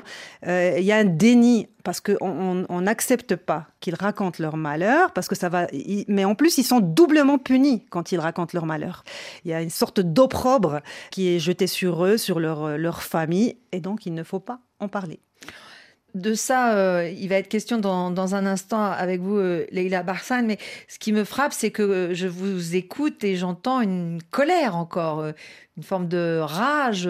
euh, 0.46 0.76
il 0.78 0.84
y 0.84 0.92
a 0.92 0.96
un 0.96 1.04
déni 1.04 1.68
parce 1.82 2.00
qu'on 2.00 2.16
on- 2.20 2.66
on 2.68 2.80
n'accepte 2.82 3.36
pas 3.36 3.66
qu'ils 3.80 3.94
racontent 3.94 4.36
leur 4.42 4.56
malheur, 4.58 5.12
parce 5.12 5.28
que 5.28 5.34
ça 5.34 5.48
va, 5.48 5.66
mais 6.08 6.24
en 6.26 6.34
plus 6.34 6.58
ils 6.58 6.64
sont 6.64 6.80
doublement 6.80 7.38
punis 7.38 7.86
quand 7.88 8.12
ils 8.12 8.20
racontent 8.20 8.50
leur 8.52 8.66
malheur. 8.66 9.04
Il 9.44 9.50
y 9.50 9.54
a 9.54 9.62
une 9.62 9.70
sorte 9.70 10.00
d'opprobre 10.00 10.80
qui 11.10 11.28
est 11.34 11.38
jeté 11.38 11.66
sur 11.66 12.04
eux, 12.04 12.18
sur 12.18 12.40
leur 12.40 13.02
famille, 13.02 13.56
et 13.72 13.80
donc 13.80 14.04
il 14.04 14.12
ne 14.12 14.22
faut 14.24 14.40
pas 14.40 14.58
en 14.80 14.88
parler. 14.88 15.20
De 16.18 16.34
ça, 16.34 16.74
euh, 16.74 17.08
il 17.16 17.28
va 17.28 17.36
être 17.36 17.46
question 17.46 17.78
dans, 17.78 18.10
dans 18.10 18.34
un 18.34 18.44
instant 18.44 18.82
avec 18.82 19.20
vous, 19.20 19.36
euh, 19.36 19.66
Leila 19.70 20.02
Barsan. 20.02 20.46
Mais 20.46 20.58
ce 20.88 20.98
qui 20.98 21.12
me 21.12 21.22
frappe, 21.22 21.52
c'est 21.52 21.70
que 21.70 21.82
euh, 21.82 22.12
je 22.14 22.26
vous 22.26 22.74
écoute 22.74 23.22
et 23.22 23.36
j'entends 23.36 23.80
une 23.80 24.20
colère 24.32 24.74
encore, 24.74 25.20
euh, 25.20 25.32
une 25.76 25.84
forme 25.84 26.08
de 26.08 26.40
rage, 26.42 27.04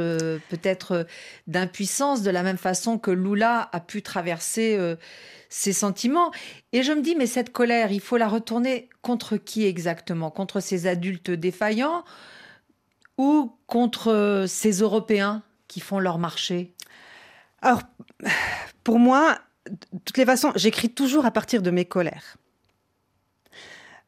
peut-être 0.50 1.06
d'impuissance, 1.46 2.20
de 2.20 2.30
la 2.30 2.42
même 2.42 2.58
façon 2.58 2.98
que 2.98 3.10
Lula 3.10 3.70
a 3.72 3.80
pu 3.80 4.02
traverser 4.02 4.78
ses 5.48 5.72
sentiments. 5.72 6.30
Et 6.72 6.82
je 6.82 6.92
me 6.92 7.00
dis, 7.00 7.16
mais 7.16 7.26
cette 7.26 7.50
colère, 7.50 7.92
il 7.92 8.00
faut 8.00 8.18
la 8.18 8.28
retourner 8.28 8.90
contre 9.00 9.38
qui 9.38 9.64
exactement? 9.64 10.30
Contre 10.30 10.60
ces 10.60 10.86
adultes 10.86 11.30
défaillants 11.30 12.04
ou 13.16 13.56
contre 13.66 14.44
ces 14.46 14.80
Européens 14.80 15.42
qui 15.66 15.80
font 15.80 15.98
leur 15.98 16.18
marché? 16.18 16.74
Alors, 17.62 17.80
pour 18.88 18.98
moi, 18.98 19.38
toutes 20.06 20.16
les 20.16 20.24
façons, 20.24 20.50
j'écris 20.56 20.88
toujours 20.88 21.26
à 21.26 21.30
partir 21.30 21.60
de 21.60 21.70
mes 21.70 21.84
colères. 21.84 22.38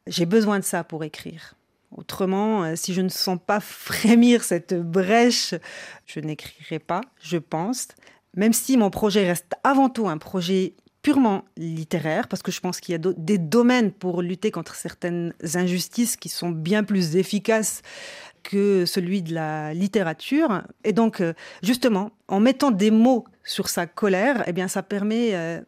J'ai 0.07 0.25
besoin 0.25 0.57
de 0.57 0.63
ça 0.63 0.83
pour 0.83 1.03
écrire. 1.03 1.53
Autrement, 1.91 2.63
euh, 2.63 2.73
si 2.75 2.95
je 2.95 3.01
ne 3.01 3.09
sens 3.09 3.37
pas 3.45 3.59
frémir 3.59 4.43
cette 4.43 4.73
brèche, 4.73 5.53
je 6.07 6.19
n'écrirai 6.19 6.79
pas, 6.79 7.01
je 7.21 7.37
pense. 7.37 7.89
Même 8.35 8.53
si 8.53 8.75
mon 8.75 8.89
projet 8.89 9.27
reste 9.27 9.53
avant 9.63 9.87
tout 9.87 10.09
un 10.09 10.17
projet 10.17 10.73
purement 11.03 11.45
littéraire, 11.57 12.27
parce 12.27 12.41
que 12.41 12.51
je 12.51 12.59
pense 12.59 12.79
qu'il 12.79 12.93
y 12.93 12.95
a 12.95 13.13
des 13.15 13.37
domaines 13.37 13.91
pour 13.91 14.23
lutter 14.23 14.49
contre 14.49 14.73
certaines 14.73 15.31
injustices 15.53 16.17
qui 16.17 16.29
sont 16.29 16.49
bien 16.49 16.83
plus 16.83 17.17
efficaces 17.17 17.83
que 18.41 18.87
celui 18.87 19.21
de 19.21 19.35
la 19.35 19.75
littérature. 19.75 20.63
Et 20.83 20.91
donc, 20.91 21.21
euh, 21.21 21.33
justement, 21.61 22.09
en 22.27 22.39
mettant 22.39 22.71
des 22.71 22.89
mots 22.89 23.25
sur 23.51 23.69
sa 23.69 23.85
colère, 23.85 24.43
eh 24.47 24.53
bien, 24.53 24.67
ça 24.67 24.81
permet 24.81 25.35
euh, 25.35 25.59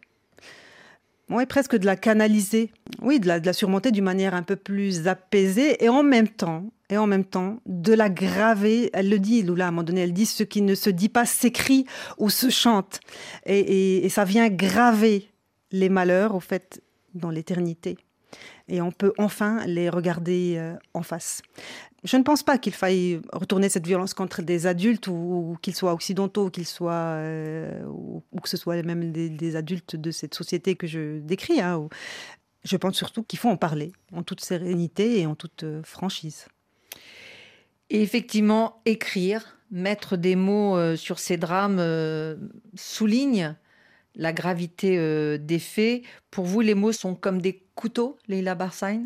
ouais, 1.30 1.46
presque 1.46 1.76
de 1.76 1.86
la 1.86 1.96
canaliser, 1.96 2.72
oui, 3.02 3.20
de 3.20 3.28
la, 3.28 3.54
surmonter 3.54 3.92
d'une 3.92 4.04
manière 4.04 4.34
un 4.34 4.44
peu 4.44 4.56
plus 4.56 5.08
apaisée 5.08 5.84
et 5.84 5.90
en 5.90 6.04
même 6.04 6.28
temps, 6.30 6.66
et 6.90 6.98
en 6.98 7.08
même 7.08 7.26
temps, 7.26 7.60
de 7.66 7.94
la 7.94 8.10
graver. 8.10 8.90
Elle 8.94 9.10
le 9.10 9.20
dit, 9.20 9.42
Lula, 9.42 9.66
à 9.66 9.68
un 9.68 9.72
moment 9.72 9.84
donné, 9.84 10.02
elle 10.02 10.14
dit 10.14 10.26
ce 10.26 10.44
qui 10.44 10.62
ne 10.62 10.76
se 10.76 10.90
dit 10.90 11.10
pas 11.10 11.26
s'écrit 11.26 11.86
ou 12.18 12.30
se 12.30 12.50
chante. 12.50 13.00
Et- 13.46 14.06
et 14.06 14.10
ça 14.10 14.24
vient 14.26 14.50
graver 14.50 15.30
les 15.72 15.90
malheurs, 15.90 16.36
au 16.36 16.40
fait, 16.40 16.82
dans 17.16 17.30
l'éternité. 17.32 17.98
Et 18.68 18.82
on 18.82 18.92
peut 18.92 19.14
enfin 19.18 19.66
les 19.66 19.90
regarder 19.90 20.56
euh, 20.58 20.76
en 20.94 21.04
face. 21.04 21.42
Je 22.04 22.18
ne 22.18 22.24
pense 22.24 22.44
pas 22.44 22.58
qu'il 22.58 22.74
faille 22.74 23.22
retourner 23.32 23.70
cette 23.70 23.86
violence 23.86 24.14
contre 24.14 24.42
des 24.42 24.68
adultes, 24.68 25.08
ou, 25.08 25.58
qu'ils 25.62 25.76
soient 25.76 25.94
occidentaux, 25.94 26.50
qu'ils 26.50 26.68
soient, 26.68 27.16
euh, 27.18 27.84
ou, 27.86 28.24
que 28.42 28.50
ce 28.50 28.58
soit 28.58 28.82
même 28.84 29.12
des, 29.12 29.56
adultes 29.56 29.96
de 29.96 30.12
cette 30.12 30.34
société 30.34 30.76
que 30.76 30.88
je 30.88 31.20
décris. 31.20 31.62
hein, 31.62 31.88
je 32.64 32.78
pense 32.78 32.96
surtout 32.96 33.24
qu'il 33.24 33.40
faut 33.40 33.50
en 33.50 33.58
parler 33.58 33.92
en 34.14 34.24
toute 34.24 34.40
sérénité 34.40 35.20
et 35.20 35.26
en 35.26 35.36
toute 35.36 35.64
euh, 35.64 35.84
franchise. 35.84 36.48
Et 37.90 38.02
effectivement, 38.02 38.82
écrire, 38.86 39.58
mettre 39.70 40.16
des 40.16 40.36
mots 40.36 40.96
sur 40.96 41.20
ces 41.20 41.38
drames 41.38 41.82
souligne 42.76 43.56
la 44.16 44.34
gravité 44.34 45.38
des 45.38 45.60
faits. 45.60 46.02
Pour 46.32 46.46
vous, 46.46 46.62
les 46.62 46.74
mots 46.74 46.92
sont 46.92 47.14
comme 47.14 47.40
des 47.40 47.63
couteaux, 47.76 48.18
Leila 48.28 48.56
Barsain 48.56 49.04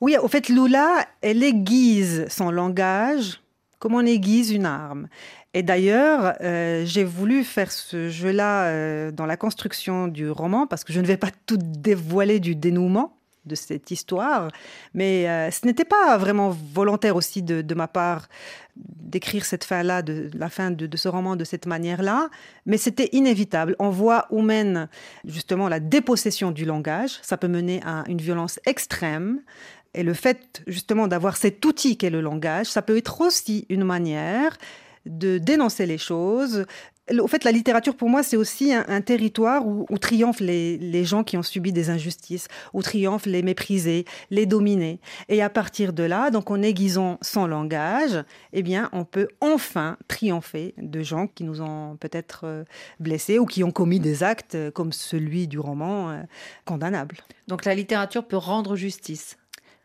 Oui, 0.00 0.16
au 0.22 0.28
fait, 0.28 0.48
Lula, 0.48 1.06
elle 1.20 1.42
aiguise 1.42 2.26
son 2.28 2.50
langage 2.50 3.40
comme 3.80 3.94
on 3.94 4.04
aiguise 4.04 4.52
une 4.52 4.66
arme. 4.66 5.08
Et 5.54 5.64
d'ailleurs, 5.64 6.34
euh, 6.42 6.84
j'ai 6.84 7.02
voulu 7.02 7.42
faire 7.42 7.72
ce 7.72 8.08
jeu-là 8.08 8.66
euh, 8.66 9.10
dans 9.10 9.26
la 9.26 9.36
construction 9.36 10.06
du 10.06 10.30
roman, 10.30 10.68
parce 10.68 10.84
que 10.84 10.92
je 10.92 11.00
ne 11.00 11.06
vais 11.06 11.16
pas 11.16 11.30
tout 11.46 11.58
dévoiler 11.58 12.38
du 12.38 12.54
dénouement 12.54 13.16
de 13.50 13.54
cette 13.56 13.90
histoire, 13.90 14.50
mais 14.94 15.28
euh, 15.28 15.50
ce 15.50 15.66
n'était 15.66 15.84
pas 15.84 16.16
vraiment 16.16 16.50
volontaire 16.50 17.16
aussi 17.16 17.42
de, 17.42 17.74
ma 17.74 17.88
part 17.88 18.28
d'écrire 18.76 19.44
cette 19.44 19.64
fin-là, 19.64 20.02
de 20.02 20.30
la 20.34 20.48
fin 20.48 20.70
de, 20.70 20.86
de 20.86 20.96
ce 20.96 21.08
roman 21.08 21.36
de 21.36 21.44
cette 21.44 21.66
manière-là, 21.66 22.30
mais 22.64 22.78
c'était 22.78 23.08
inévitable. 23.12 23.74
On 23.78 23.90
voit 23.90 24.26
où 24.30 24.40
mène 24.40 24.88
justement 25.24 25.68
la 25.68 25.80
dépossession 25.80 26.50
du 26.52 26.64
langage. 26.64 27.18
Ça 27.22 27.36
peut 27.36 27.48
mener 27.48 27.80
à 27.84 28.04
une 28.06 28.20
violence 28.20 28.60
extrême. 28.66 29.40
Et 29.92 30.04
le 30.04 30.14
fait 30.14 30.62
justement 30.66 31.08
d'avoir 31.08 31.36
cet 31.36 31.64
outil 31.64 31.96
qu'est 31.96 32.10
le 32.10 32.20
langage, 32.20 32.66
ça 32.66 32.80
peut 32.80 32.96
être 32.96 33.20
aussi 33.20 33.66
une 33.68 33.84
manière 33.84 34.56
de 35.06 35.38
dénoncer 35.38 35.86
les 35.86 35.98
choses. 35.98 36.64
Au 37.18 37.26
fait, 37.26 37.44
la 37.44 37.52
littérature, 37.52 37.96
pour 37.96 38.08
moi, 38.08 38.22
c'est 38.22 38.36
aussi 38.36 38.72
un, 38.72 38.84
un 38.88 39.00
territoire 39.00 39.66
où, 39.66 39.86
où 39.90 39.98
triomphent 39.98 40.40
les, 40.40 40.78
les 40.78 41.04
gens 41.04 41.24
qui 41.24 41.36
ont 41.36 41.42
subi 41.42 41.72
des 41.72 41.90
injustices, 41.90 42.48
où 42.72 42.82
triomphent 42.82 43.26
les 43.26 43.42
méprisés, 43.42 44.04
les 44.30 44.46
dominés. 44.46 45.00
Et 45.28 45.42
à 45.42 45.50
partir 45.50 45.92
de 45.92 46.02
là, 46.02 46.30
donc 46.30 46.50
en 46.50 46.62
aiguisant 46.62 47.18
son 47.22 47.46
langage, 47.46 48.22
eh 48.52 48.62
bien, 48.62 48.88
on 48.92 49.04
peut 49.04 49.28
enfin 49.40 49.96
triompher 50.08 50.74
de 50.78 51.02
gens 51.02 51.26
qui 51.26 51.44
nous 51.44 51.60
ont 51.60 51.96
peut-être 51.96 52.42
euh, 52.44 52.64
blessés 52.98 53.38
ou 53.38 53.46
qui 53.46 53.64
ont 53.64 53.72
commis 53.72 54.00
des 54.00 54.22
actes 54.22 54.54
euh, 54.54 54.70
comme 54.70 54.92
celui 54.92 55.48
du 55.48 55.58
roman 55.58 56.10
euh, 56.10 56.22
condamnable. 56.64 57.16
Donc 57.48 57.64
la 57.64 57.74
littérature 57.74 58.24
peut 58.26 58.36
rendre 58.36 58.76
justice? 58.76 59.36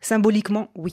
Symboliquement, 0.01 0.69
oui. 0.75 0.91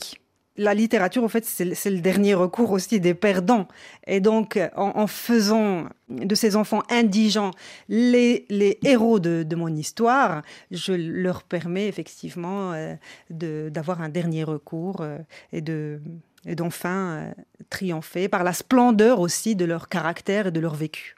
La 0.56 0.74
littérature, 0.74 1.24
en 1.24 1.28
fait, 1.28 1.46
c'est 1.46 1.64
le- 1.64 2.00
dernier 2.00 2.34
recours 2.34 2.72
aussi 2.72 3.00
des 3.00 3.14
perdants. 3.14 3.68
Et 4.06 4.20
donc, 4.20 4.60
en, 4.76 5.06
faisant 5.06 5.86
de 6.08 6.34
ces 6.34 6.56
enfants 6.56 6.82
indigents 6.90 7.52
les, 7.88 8.46
héros 8.84 9.18
de, 9.18 9.54
mon 9.54 9.74
histoire, 9.74 10.42
je 10.70 10.92
leur 10.92 11.42
permets 11.42 11.88
effectivement 11.88 12.72
euh, 12.72 12.94
d'avoir 13.30 14.02
un 14.02 14.10
dernier 14.10 14.44
recours 14.44 15.00
euh, 15.00 15.18
et 15.52 15.62
de 15.62 16.00
et 16.46 16.54
d'enfin 16.54 17.10
euh, 17.10 17.32
triompher 17.70 18.28
par 18.28 18.44
la 18.44 18.52
splendeur 18.52 19.20
aussi 19.20 19.54
de 19.54 19.64
leur 19.64 19.88
caractère 19.88 20.48
et 20.48 20.50
de 20.50 20.60
leur 20.60 20.74
vécu. 20.74 21.14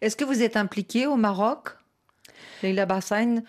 Est-ce 0.00 0.16
que 0.16 0.24
vous 0.24 0.42
êtes 0.42 0.56
impliquée 0.56 1.06
au 1.06 1.16
Maroc, 1.16 1.70
Leila 2.62 2.86
Barsain, 2.86 3.42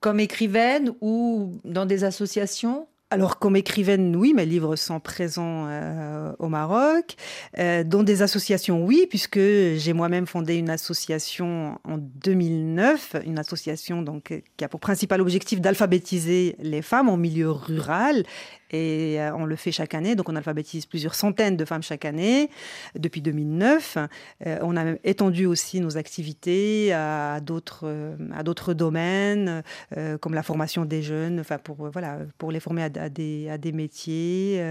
comme 0.00 0.20
écrivaine 0.20 0.92
ou 1.00 1.60
dans 1.64 1.86
des 1.86 2.04
associations? 2.04 2.86
Alors, 3.10 3.38
comme 3.38 3.56
écrivaine, 3.56 4.14
oui, 4.16 4.34
mes 4.34 4.44
livres 4.44 4.76
sont 4.76 5.00
présents 5.00 5.66
euh, 5.66 6.30
au 6.38 6.48
Maroc. 6.48 7.16
Euh, 7.58 7.82
dans 7.82 8.02
des 8.02 8.20
associations, 8.20 8.84
oui, 8.84 9.06
puisque 9.08 9.38
j'ai 9.38 9.94
moi-même 9.94 10.26
fondé 10.26 10.56
une 10.56 10.68
association 10.68 11.78
en 11.84 11.96
2009, 11.96 13.16
une 13.24 13.38
association 13.38 14.02
donc 14.02 14.42
qui 14.58 14.64
a 14.64 14.68
pour 14.68 14.80
principal 14.80 15.22
objectif 15.22 15.62
d'alphabétiser 15.62 16.54
les 16.58 16.82
femmes 16.82 17.08
en 17.08 17.16
milieu 17.16 17.50
rural. 17.50 18.24
Et 18.70 19.20
euh, 19.20 19.34
on 19.34 19.44
le 19.44 19.56
fait 19.56 19.72
chaque 19.72 19.94
année, 19.94 20.14
donc 20.14 20.28
on 20.28 20.36
alphabétise 20.36 20.86
plusieurs 20.86 21.14
centaines 21.14 21.56
de 21.56 21.64
femmes 21.64 21.82
chaque 21.82 22.04
année 22.04 22.50
depuis 22.94 23.22
2009. 23.22 23.98
Euh, 24.46 24.58
on 24.62 24.76
a 24.76 24.94
étendu 25.04 25.46
aussi 25.46 25.80
nos 25.80 25.96
activités 25.96 26.92
à 26.92 27.40
d'autres 27.40 27.84
euh, 27.84 28.74
domaines, 28.74 29.62
comme 30.20 30.34
la 30.34 30.42
formation 30.42 30.84
des 30.84 31.02
jeunes, 31.02 31.42
pour 31.64 31.90
voilà 31.90 32.18
pour 32.36 32.52
les 32.52 32.60
former 32.60 32.82
à, 32.82 33.08
des 33.08 33.48
à 33.48 33.58
des 33.58 33.72
métiers, 33.72 34.62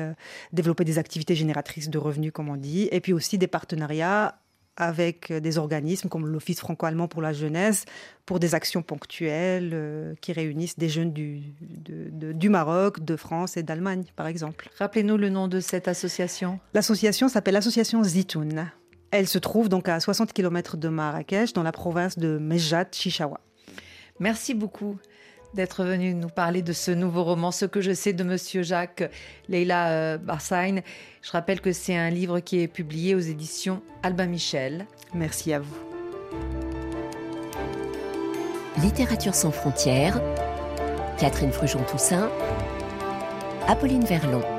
développer 0.53 0.83
des 0.83 0.97
activités 0.97 1.35
génératrices 1.35 1.89
de 1.89 1.97
revenus 1.97 2.31
comme 2.31 2.49
on 2.49 2.57
dit, 2.57 2.87
et 2.91 3.01
puis 3.01 3.13
aussi 3.13 3.37
des 3.37 3.47
partenariats 3.47 4.35
avec 4.77 5.31
euh, 5.31 5.39
des 5.41 5.57
organismes 5.57 6.07
comme 6.07 6.25
l'Office 6.27 6.59
franco-allemand 6.59 7.07
pour 7.07 7.21
la 7.21 7.33
jeunesse, 7.33 7.83
pour 8.25 8.39
des 8.39 8.55
actions 8.55 8.81
ponctuelles 8.83 9.71
euh, 9.73 10.13
qui 10.21 10.31
réunissent 10.31 10.77
des 10.77 10.87
jeunes 10.89 11.11
du, 11.11 11.41
de- 11.61 12.09
de- 12.11 12.31
du 12.31 12.47
Maroc, 12.49 13.03
de 13.03 13.15
France 13.15 13.57
et 13.57 13.63
d'Allemagne, 13.63 14.05
par 14.15 14.27
exemple. 14.27 14.69
Rappelez-nous 14.77 15.17
le 15.17 15.29
nom 15.29 15.47
de 15.47 15.59
cette 15.59 15.87
association. 15.87 16.59
L'association 16.73 17.27
s'appelle 17.27 17.55
l'association 17.55 18.03
Zitoun. 18.03 18.69
Elle 19.11 19.27
se 19.27 19.37
trouve 19.39 19.67
donc 19.69 19.89
à 19.89 19.99
60 19.99 20.31
km 20.33 20.77
de 20.77 20.89
Marrakech, 20.89 21.53
dans 21.53 21.63
la 21.63 21.71
province 21.71 22.17
de 22.17 22.37
Mejat 22.37 22.85
Chichawa. 22.91 23.39
Merci 24.19 24.53
beaucoup 24.53 24.97
d'être 25.53 25.83
venu 25.83 26.13
nous 26.13 26.29
parler 26.29 26.61
de 26.61 26.73
ce 26.73 26.91
nouveau 26.91 27.23
roman, 27.23 27.51
Ce 27.51 27.65
que 27.65 27.81
je 27.81 27.93
sais 27.93 28.13
de 28.13 28.23
Monsieur 28.23 28.63
Jacques 28.63 29.09
Leila 29.47 29.89
euh, 29.89 30.17
Barsain. 30.17 30.81
Je 31.21 31.31
rappelle 31.31 31.61
que 31.61 31.71
c'est 31.71 31.95
un 31.95 32.09
livre 32.09 32.39
qui 32.39 32.61
est 32.61 32.67
publié 32.67 33.15
aux 33.15 33.19
éditions 33.19 33.81
Albin 34.03 34.27
Michel. 34.27 34.85
Merci 35.13 35.53
à 35.53 35.59
vous. 35.59 35.77
Littérature 38.81 39.33
sans 39.33 39.51
frontières, 39.51 40.21
Catherine 41.17 41.51
Frujon-Toussaint, 41.51 42.29
Apolline 43.67 44.05
Verlon. 44.05 44.56